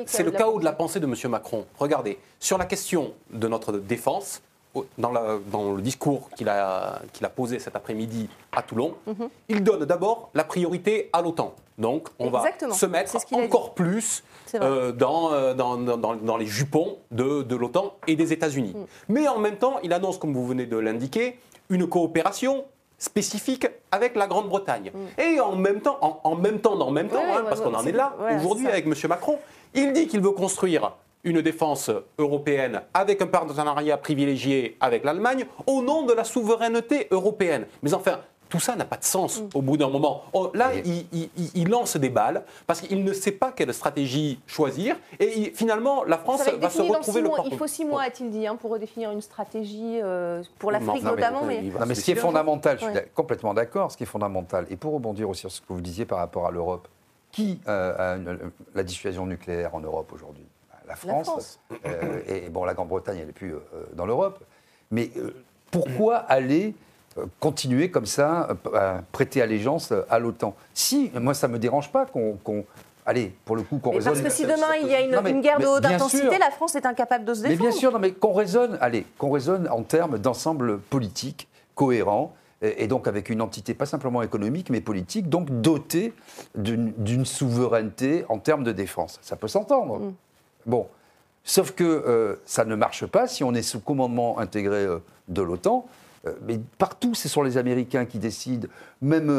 [0.06, 1.14] C'est le chaos de la pensée de M.
[1.30, 1.66] Macron.
[1.78, 4.42] Regardez, sur la question de notre défense,
[4.98, 7.02] dans, le discours qu'il a,
[7.36, 9.30] posé cet après-midi à Toulon, mhm.
[9.50, 11.54] il donne d'abord la priorité à l'OTAN.
[11.78, 14.24] Donc, on va se mettre encore plus
[14.56, 18.74] euh, euh, dans, les jupons de, l'OTAN et des États-Unis.
[18.76, 18.86] Mm.
[19.10, 21.40] Mais en même temps, il annonce, comme vous venez de l'indiquer,
[21.70, 22.66] une coopération
[22.98, 24.92] spécifique avec la Grande-Bretagne.
[24.92, 25.22] Mm.
[25.22, 27.92] Et en même temps, en, même temps, dans même temps, hein, parce qu'on en est
[27.92, 28.94] là aujourd'hui avec M.
[29.08, 29.38] Macron,
[29.76, 30.94] il dit qu'il veut construire
[31.24, 37.66] une défense européenne avec un partenariat privilégié avec l'Allemagne au nom de la souveraineté européenne.
[37.82, 39.50] Mais enfin, tout ça n'a pas de sens mm.
[39.54, 40.24] au bout d'un moment.
[40.34, 44.96] Oh, là, il, lance des balles parce qu'il ne sait pas quelle stratégie choisir.
[45.20, 48.56] Et finalement, la France va, se retrouver le Il faut six mois, a-t-il dit, hein,
[48.56, 51.44] pour redéfinir une stratégie euh, pour l'Afrique notamment.
[51.44, 54.66] Mais, Non, mais ce qui est fondamental, je suis complètement d'accord, ce qui est fondamental,
[54.70, 56.88] et pour rebondir aussi sur ce que vous disiez par rapport à l'Europe,
[57.32, 58.18] qui euh, a
[58.74, 60.46] la dissuasion nucléaire en Europe aujourd'hui?
[60.88, 61.60] La France.
[61.86, 63.60] Euh, et bon, la Grande-Bretagne, elle n'est plus euh,
[63.94, 64.44] dans l'Europe.
[64.92, 65.32] Mais euh,
[65.72, 66.76] pourquoi aller
[67.40, 70.56] continuer comme ça, à prêter allégeance à l'OTAN?
[70.74, 72.38] Si, moi, ça ne me dérange pas qu'on.
[73.06, 74.14] Allez, pour le coup, qu'on raisonne.
[74.14, 76.86] Parce que si demain il y a une, guerre de haute intensité, la France est
[76.86, 77.60] incapable de se défendre.
[77.60, 82.34] Mais bien sûr, non, mais qu'on raisonne, allez, qu'on raisonne en termes d'ensemble politique cohérent
[82.62, 86.14] et donc avec une entité pas simplement économique mais politique, donc dotée
[86.56, 89.20] d'une souveraineté en termes de défense.
[89.22, 90.00] Ça peut s'entendre.
[90.00, 90.14] Mm.
[90.68, 90.88] Bon,
[91.46, 95.00] sauf que euh, ça ne marche pas si on est sous commandement intégré euh,
[95.30, 95.88] de l'OTAN.
[96.28, 98.68] Euh, mais partout, ce sont les Américains qui décident,
[99.02, 99.30] même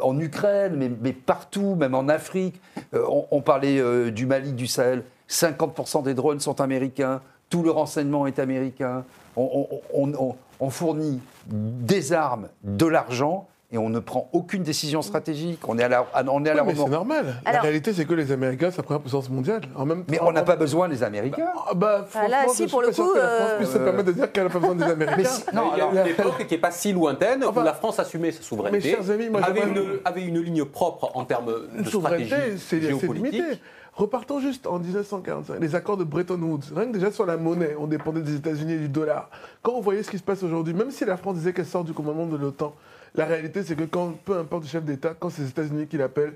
[0.00, 2.60] en Ukraine, mais, partout, même en Afrique.
[2.94, 5.04] On, parlait du Mali, du Sahel.
[5.28, 7.20] 50% des drones sont américains,
[7.50, 9.04] tout le renseignement est américain.
[9.36, 15.60] on fournit des armes, de l'argent et on ne prend aucune décision stratégique.
[15.68, 17.42] On est à la, on est à la mais C'est normal.
[17.44, 19.62] la réalité, c'est que les Américains, c'est la première puissance mondiale.
[19.76, 21.50] En même mais on n'a pas besoin des Américains.
[21.74, 23.12] Bah, bah, ah, là, si, pour le coup.
[23.12, 25.30] Que la France puisse se permettre de dire qu'elle n'a pas besoin des Américains.
[25.52, 28.32] non, il y a une époque qui n'est pas si lointaine où la France assumait
[28.32, 28.88] sa souveraineté.
[28.88, 32.34] Mes chers amis, moi, avait, une, avait une ligne propre en termes de stratégie
[32.70, 33.44] géopolitique.
[33.92, 36.72] Repartons juste en 1945, les accords de Bretton Woods.
[36.74, 39.28] Rien que déjà sur la monnaie, on dépendait des États-Unis et du dollar.
[39.60, 41.82] Quand on voyait ce qui se passe aujourd'hui, même si la France disait qu'elle sort
[41.82, 42.72] du commandement de l'OTAN,
[43.14, 45.96] la réalité, c'est que quand, peu importe le chef d'État, quand c'est les États-Unis qui
[45.96, 46.34] l'appellent,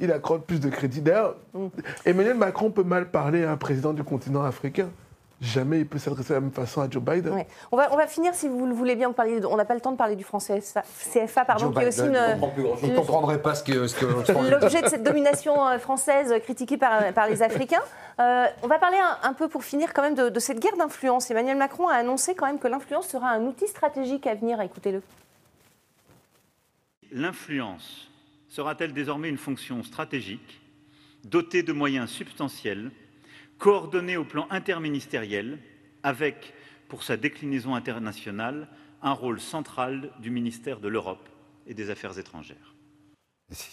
[0.00, 1.00] il accorde plus de crédit.
[1.00, 1.36] D'ailleurs,
[2.04, 4.88] Emmanuel Macron peut mal parler à un président du continent africain.
[5.40, 7.44] jamais il peut s'adresser de la même façon à Joe Biden.
[7.70, 9.80] On, va, on va finir, si vous le voulez bien, parler on n'a pas le
[9.80, 12.18] temps de parler du franc CFA, pardon, qui est aussi une...
[12.82, 13.86] Il ne comprendrait pas ce que...
[13.86, 17.82] Ce que L'objet de cette domination euh, française critiquée par, par les Africains.
[18.20, 21.30] Euh, on va parler un, peu, pour finir, quand même, de, de cette guerre d'influence.
[21.30, 24.60] Emmanuel Macron a annoncé quand même que l'influence sera un outil stratégique à venir.
[24.60, 25.02] Écoutez-le.
[27.12, 28.08] L'influence
[28.48, 30.60] sera-t-elle désormais une fonction stratégique,
[31.24, 32.90] dotée de moyens substantiels,
[33.58, 35.58] coordonnée au plan interministériel,
[36.02, 36.54] avec,
[36.88, 38.68] pour sa déclinaison internationale,
[39.02, 41.28] un rôle central du ministère de l'Europe
[41.66, 42.74] et des Affaires étrangères?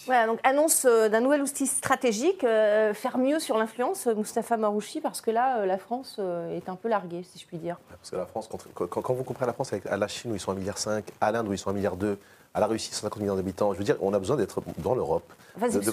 [0.08, 5.02] Voilà, donc annonce euh, d'un nouvel outil stratégique, euh, faire mieux sur l'influence, Moustapha Marouchi,
[5.02, 6.20] parce que là, euh, la France
[6.52, 7.78] est un peu larguée, si je puis dire.
[7.88, 10.40] Parce que la France, quand, vous comparez la France avec à la Chine où ils
[10.40, 10.78] sont à 1,5 milliard,
[11.22, 11.96] à l'Inde où ils sont à 1,2 milliard,
[12.58, 13.72] à la Russie, 150 millions d'habitants.
[13.74, 15.32] Je veux dire, on a besoin d'être dans l'Europe.
[15.62, 15.92] de,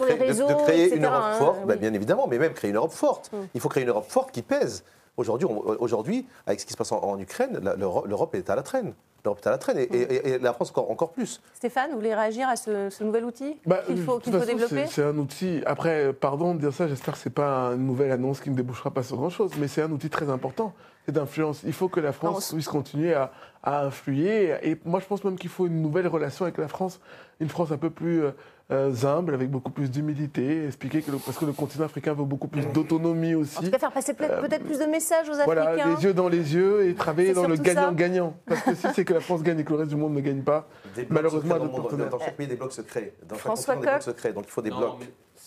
[0.65, 3.31] créer, une Europe hein, forte, bah, bien évidemment, mais même créer une Europe forte.
[3.33, 3.37] Mm.
[3.55, 4.83] Il faut créer une Europe forte qui pèse.
[5.19, 8.95] Aujourd'hui, aujourd'hui avec ce qui se passe en, Ukraine, l'Europe est à la traîne.
[9.25, 11.41] L'Europe est à la traîne et, la France encore, encore, plus.
[11.55, 15.62] Stéphane, vous voulez réagir à ce, nouvel outil bah, qu'il faut, développer C'est un outil.
[15.64, 18.55] Après, pardon de dire ça, j'espère que ce n'est pas une nouvelle annonce qui ne
[18.55, 20.75] débouchera pas sur grand-chose, mais c'est un outil très important
[21.09, 21.62] d'influence.
[21.64, 24.57] Il faut que la France puisse continuer à, à, influer.
[24.62, 27.01] Et moi, je pense même qu'il faut une nouvelle relation avec la France,
[27.41, 28.31] une France un peu plus euh,
[28.71, 32.49] euh, humble, avec beaucoup plus d'humilité, expliquer que parce que le continent africain veut beaucoup
[32.49, 33.59] plus d'autonomie aussi.
[33.59, 35.45] En tout cas, faire passer euh, peut-être plus de messages aux Africains.
[35.45, 38.35] Voilà, les yeux dans les yeux et travailler dans le gagnant-gagnant.
[38.47, 40.21] Parce que si c'est que la France gagne et que le reste du monde ne
[40.21, 40.67] gagne pas,
[41.11, 43.15] malheureusement, dans, dans, chaque pays, des blocs se créent.
[43.29, 44.33] Dans François chaque continent, des blocs se créent.
[44.33, 44.99] Donc il faut des blocs.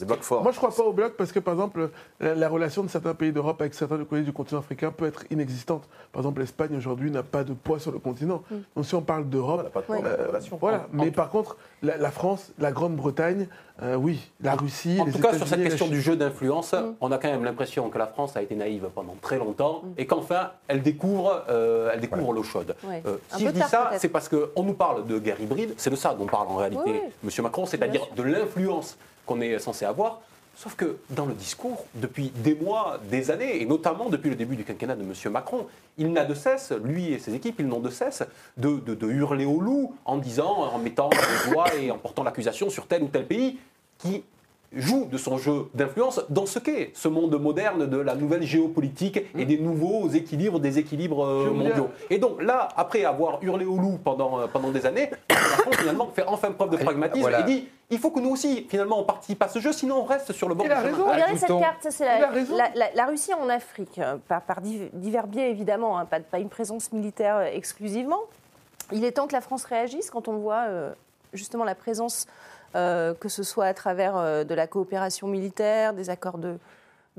[0.06, 1.90] Moi, je ne crois pas au bloc parce que, par exemple,
[2.20, 5.88] la, relation de certains pays d'Europe avec certains pays du continent africain peut être inexistante.
[6.12, 8.44] Par exemple, l'Espagne aujourd'hui n'a pas de poids sur le continent.
[8.52, 8.56] Mm.
[8.76, 10.88] Donc, si on parle d'Europe, euh, voilà.
[10.94, 13.48] Mais par contre, la, France, la Grande-Bretagne,
[13.82, 15.00] euh, oui, la Russie.
[15.02, 16.96] En tout cas, sur cette question du jeu d'influence, mm.
[17.02, 19.94] on a quand même l'impression que la France a été naïve pendant très longtemps mm.
[19.98, 22.76] et qu'enfin, elle découvre, euh, elle découvre l'eau chaude.
[23.36, 25.74] si je dis ça, c'est parce qu'on nous parle de guerre hybride.
[25.78, 27.30] C'est de ça dont parle en réalité M.
[27.42, 30.22] Macron, c'est-à-dire de l'influence qu'on est censé avoir.
[30.56, 34.56] Sauf que dans le discours, depuis des mois, des années, et notamment depuis le début
[34.56, 35.14] du quinquennat de M.
[35.32, 35.68] Macron,
[36.00, 38.24] il n'a de cesse, lui et ses équipes, ils n'ont de cesse
[38.58, 42.88] de, hurler au loup en disant, en mettant les doigts et en portant l'accusation sur
[42.88, 43.60] tel ou tel pays
[44.00, 44.24] qui
[44.74, 49.20] joue de son jeu d'influence dans ce qu'est ce monde moderne de la nouvelle géopolitique
[49.38, 51.90] et des nouveaux équilibres, des équilibres euh, mondiaux.
[52.10, 55.76] Et donc là, après avoir hurlé au loup pendant, euh, pendant des années, la France
[55.78, 59.06] finalement fait enfin preuve de pragmatisme et dit il faut que nous aussi, finalement, on
[59.06, 61.14] participe à ce jeu, sinon on reste sur le bord du chemin.
[61.14, 65.98] Regardez cette carte, c'est la, la, Russie en Afrique, euh, par, par divers biais évidemment,
[65.98, 68.20] hein, pas, pas, une présence militaire exclusivement.
[68.92, 70.66] Il est temps que la France réagisse quand on voit
[71.34, 72.32] justement la présence euh,
[73.20, 76.58] que ce soit à travers euh, de la coopération militaire, des accords de,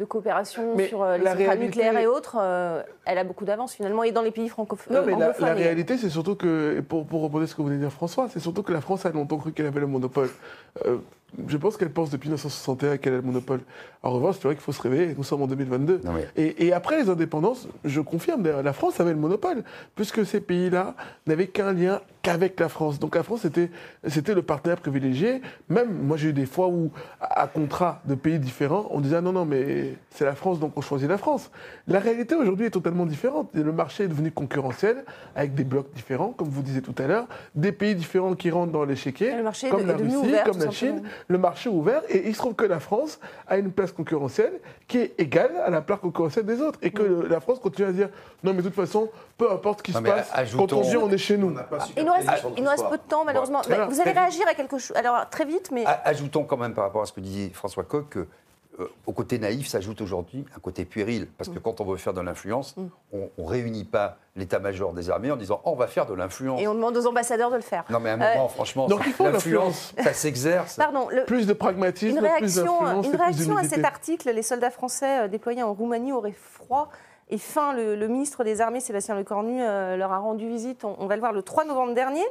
[0.06, 2.36] coopération sur euh, les centrales nucléaires et autres,
[3.04, 4.96] elle a beaucoup d'avance finalement, et dans les pays francophones.
[4.96, 7.82] Non, mais la, réalité, c'est surtout que, pour, pour reposer ce que vous venez de
[7.82, 10.30] dire François, c'est surtout que la France a longtemps cru qu'elle avait le monopole
[11.46, 13.60] je pense qu'elle pense depuis 1961 qu'elle a le monopole.
[14.02, 16.00] En revanche, c'est vrai qu'il faut se réveiller, nous sommes en 2022.
[16.36, 19.62] et, après les indépendances, je confirme, la France avait le monopole,
[19.94, 20.94] puisque ces pays-là
[21.26, 22.98] n'avaient qu'un lien qu'avec la France.
[22.98, 23.70] Donc la France, c'était,
[24.06, 25.40] c'était le partenaire privilégié.
[25.68, 26.90] Même, moi j'ai eu des fois où,
[27.20, 30.72] à contrat de pays différents, on disait ah non, non, mais c'est la France, donc
[30.76, 31.50] on choisit la France.
[31.86, 33.50] La réalité aujourd'hui est totalement différente.
[33.54, 35.04] Le marché est devenu concurrentiel,
[35.34, 38.72] avec des blocs différents, comme vous disiez tout à l'heure, des pays différents qui rentrent
[38.72, 39.32] dans l'échiquier,
[39.70, 42.80] comme la Russie, comme la Chine le marché ouvert et il se trouve que la
[42.80, 44.52] France a une place concurrentielle
[44.86, 47.92] qui est égale à la place concurrentielle des autres et que la France continue à
[47.92, 48.08] dire
[48.42, 51.10] non mais de toute façon peu importe ce qui se passe quand on dit on
[51.10, 51.54] est chez nous.
[51.96, 53.62] Il nous, reste, il nous reste peu de temps malheureusement.
[53.88, 57.02] vous allez réagir à quelque chose alors très vite mais ajoutons quand même par rapport
[57.02, 58.26] à ce que disait François Coq que
[58.80, 61.26] euh, au côté naïf s'ajoute aujourd'hui un côté puéril.
[61.36, 61.62] Parce que mm.
[61.62, 62.86] quand on veut faire de l'influence, mm.
[63.12, 66.60] on ne réunit pas l'état-major des armées en disant oh, on va faire de l'influence.
[66.60, 67.84] Et on demande aux ambassadeurs de le faire.
[67.90, 68.86] Non, mais à un moment, euh, franchement,
[69.18, 70.76] l'influence, ça s'exerce.
[70.76, 75.24] Pardon, plus de pragmatisme, une réaction, plus Une réaction à cet article les soldats français
[75.24, 76.88] euh, déployés en Roumanie auraient froid
[77.30, 81.14] et fin, le, ministre des Armées, Sébastien Lecornu, euh, leur a rendu visite, on, va
[81.14, 82.24] le voir, le 3 novembre dernier.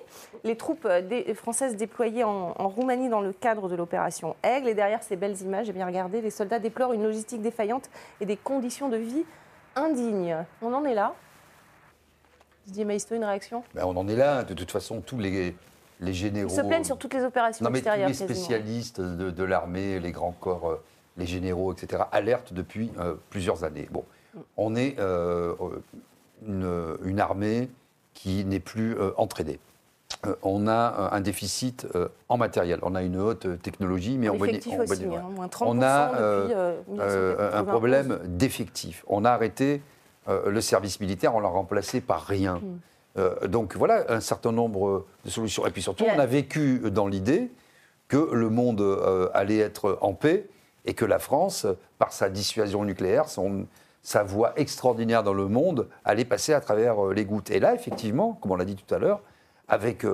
[0.44, 4.70] Les troupes euh, françaises déployées en, Roumanie dans le cadre de l'opération Aigle.
[4.70, 7.90] Et derrière ces belles images, eh bien regardez, les soldats déplorent une logistique défaillante
[8.22, 9.24] et des conditions de vie
[9.76, 10.38] indignes.
[10.64, 11.14] On en est là?
[12.66, 13.64] Didier Maisto, une réaction?
[13.76, 14.44] Ben, On en est là.
[14.44, 15.56] De toute façon, tous les,
[16.00, 16.50] les généraux...
[16.50, 18.10] Ils se plaignent sur toutes les opérations non, mais extérieures.
[18.12, 20.84] Tous les spécialistes de, l'armée, les grands corps, euh,
[21.18, 22.92] les généraux, etc., alertent depuis
[23.30, 23.88] plusieurs années.
[23.92, 24.04] Bon
[24.58, 24.96] on est
[26.48, 27.70] euh, une, armée
[28.14, 29.60] qui n'est plus euh, entraînée.
[30.26, 31.88] Euh, on a un déficit
[32.30, 32.80] en matériel.
[32.84, 36.12] On a une haute technologie, mais on, hein, on a
[37.54, 39.04] un problème d'effectifs.
[39.08, 39.82] On a arrêté
[40.28, 42.62] le service militaire, on l'a remplacé par rien.
[43.16, 43.48] Mm.
[43.48, 45.66] donc voilà un certain nombre de solutions.
[45.66, 47.52] Et puis surtout, on a vécu dans l'idée
[48.08, 48.82] que le monde
[49.34, 50.48] allait être en paix
[50.86, 51.66] et que la France,
[51.98, 53.68] par sa dissuasion nucléaire, son,
[54.08, 57.52] sa voix extraordinaire dans le monde allait passer à travers les gouttes.
[57.52, 59.20] Et là, effectivement, comme on l'a dit tout à l'heure,
[59.68, 60.06] avec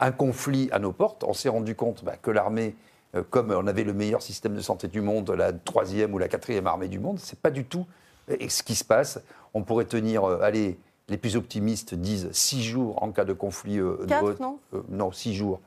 [0.00, 2.76] un conflit à nos portes, on s'est rendu compte bah, que l'armée
[3.14, 6.28] euh, comme on avait le meilleur système de santé du monde, la troisième ou la
[6.28, 7.86] quatrième armée du monde, c'est pas du tout
[8.30, 9.20] euh, ce qui se passe.
[9.54, 10.78] On pourrait tenir, euh, allez,
[11.08, 14.58] les plus optimistes disent six jours en cas de conflit de haute, non,
[14.90, 15.60] non six jours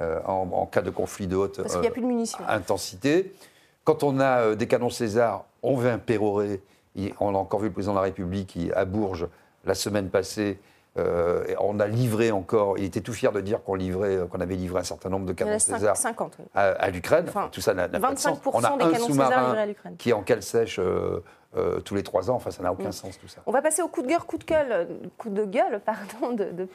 [0.00, 1.60] en, cas de conflit de haute
[2.46, 3.34] intensité.
[3.82, 6.62] Quand on a des canons César, on veut un pérorer.
[7.20, 9.28] On a encore vu le président de la République qui, à Bourges
[9.64, 10.58] la semaine passée
[10.98, 14.56] euh, on a livré encore, il était tout fier de dire qu'on livrait, qu'on avait
[14.56, 17.26] livré un certain nombre de canons César 50, à, l'Ukraine.
[17.52, 18.38] tout ça n'a pas de sens.
[18.52, 19.66] On a un sous-marin
[19.98, 21.22] qui est en cale sèche euh,
[21.56, 22.34] euh, tous les trois ans.
[22.34, 22.92] Enfin, ça n'a aucun mm.
[22.92, 23.42] sens tout ça.
[23.46, 26.44] On va passer au coup de gueule, coup de gueule, coup de gueule, pardon, de,
[26.50, 26.68] de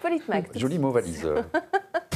[0.55, 1.27] Joli mot valise.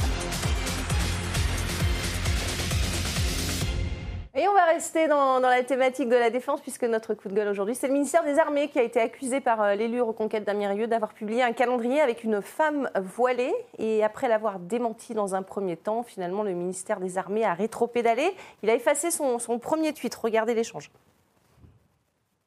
[4.38, 7.48] Et on va rester dans, la thématique de la défense, puisque notre coup de gueule
[7.48, 10.76] aujourd'hui, c'est le ministère des Armées qui a été accusé par euh, l'élu Reconquête Damien
[10.86, 13.52] d'avoir publié un calendrier avec une femme voilée.
[13.78, 18.30] Et après l'avoir démenti dans un premier temps, finalement, le ministère des Armées a rétro-pédalé.
[18.62, 20.14] Il a effacé son premier tweet.
[20.14, 20.92] Regardez l'échange.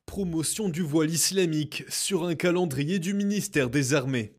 [0.05, 4.31] Promotion du voile islamique sur un calendrier du ministère des Armées.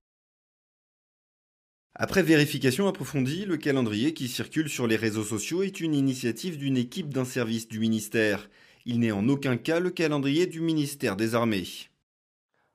[1.95, 6.79] Après vérification approfondie, le calendrier qui circule sur les réseaux sociaux est une initiative d'une
[6.79, 8.49] équipe d'un service du ministère.
[8.87, 11.67] Il n'est en aucun cas le calendrier du ministère des Armées.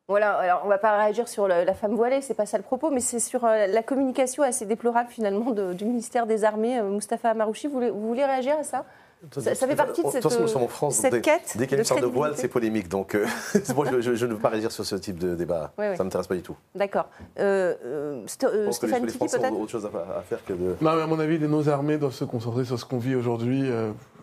[0.08, 2.64] Voilà, alors on ne va pas réagir sur la, femme voilée, c'est pas ça le
[2.64, 6.80] propos, mais c'est sur euh, la communication assez déplorable finalement du ministère des Armées.
[6.80, 8.86] Euh, Moustapha Amarouchi, vous voulez réagir à ça?
[9.32, 11.56] Ça, fait partie de cette, de nous sommes en France, cette quête.
[11.56, 12.88] Dès qu'il y a une sorte de voile, c'est polémique.
[12.88, 13.26] Donc, euh,
[13.76, 15.74] moi, je, je, ne veux pas réagir sur ce type de débat.
[15.78, 16.56] Ça ne m'intéresse pas du tout.
[16.76, 17.10] D'accord.
[17.40, 20.76] Euh, euh, euh Stéphane Tiki, peut-être autre chose à, faire que de.
[20.82, 23.70] Non, mais à mon avis, nos armées doivent se concentrer sur ce qu'on vit aujourd'hui.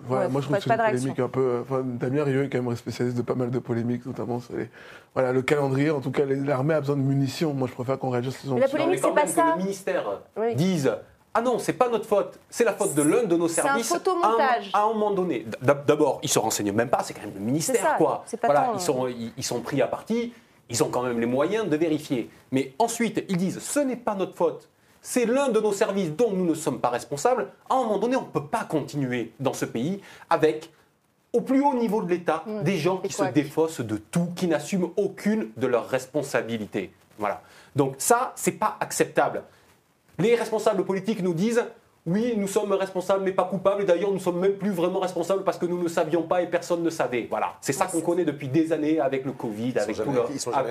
[0.04, 1.62] voilà, moi, je trouve que c'est une polémique un peu.
[1.62, 4.68] Enfin, Damien Rieu est quand même spécialiste de pas mal de polémiques, notamment sur les,
[5.14, 5.90] voilà, le calendrier.
[5.90, 7.52] En tout cas, l'armée a besoin de munitions.
[7.52, 9.42] Moi, je préfère qu'on réagisse sur La polémique, c'est pas ça.
[9.42, 10.04] Que le ministère
[10.54, 10.92] dise
[11.36, 13.88] ah non, c'est pas notre faute, c'est la faute de l'un de nos services.
[13.88, 14.70] C'est un photomontage.
[14.72, 15.44] À, un, moment donné.
[15.60, 18.24] D'abord, ils se renseignent même pas, c'est quand même le ministère, quoi.
[18.44, 20.32] voilà, ils sont, ils, sont pris à partie,
[20.70, 22.30] ils ont quand même les moyens de vérifier.
[22.52, 24.68] Mais ensuite, ils disent, ce n'est pas notre faute,
[25.02, 27.48] c'est l'un de nos services dont nous ne sommes pas responsables.
[27.68, 30.70] À un moment donné, on ne peut pas continuer dans ce pays avec
[31.32, 34.90] au plus haut niveau de l'État, des gens qui se défaussent de tout, qui n'assument
[34.96, 36.92] aucune de leurs responsabilités.
[37.18, 37.42] Voilà.
[37.74, 39.42] Donc ça, c'est pas acceptable.
[40.18, 41.64] Les responsables politiques nous disent
[42.06, 45.00] oui, nous sommes responsables mais pas coupables, et d'ailleurs nous ne sommes même plus vraiment
[45.00, 47.26] responsables parce que nous ne savions pas et personne ne savait.
[47.30, 50.20] Voilà, c'est ça qu'on connaît depuis des années avec le Covid, avec, tout, le,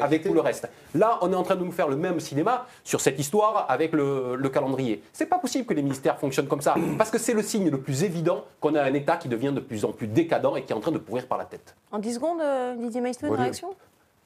[0.04, 0.70] avec tout, le, reste.
[0.94, 3.94] Là, on est en train de nous faire le même cinéma sur cette histoire avec
[3.94, 5.02] le, le calendrier.
[5.12, 7.80] C'est pas possible que les ministères fonctionnent comme ça, parce que c'est le signe le
[7.80, 10.72] plus évident qu'on a un État qui devient de plus en plus décadent et qui
[10.72, 11.76] est en train de pourrir par la tête.
[11.92, 13.70] En 10 secondes, euh, Didier Maestro, une réaction?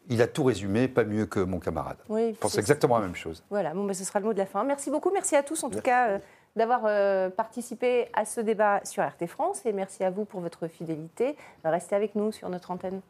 [0.09, 1.97] Il a tout résumé, pas mieux que mon camarade.
[2.09, 3.43] Oui, je pense exactement la même chose.
[3.49, 4.63] Voilà, bon, ben, ce sera le mot de la fin.
[4.63, 6.19] Merci beaucoup, merci à tous en tout cas euh,
[6.55, 10.67] d'avoir euh, participé à ce débat sur RT France et merci à vous pour votre
[10.67, 11.35] fidélité.
[11.63, 13.01] Restez avec nous sur notre antenne.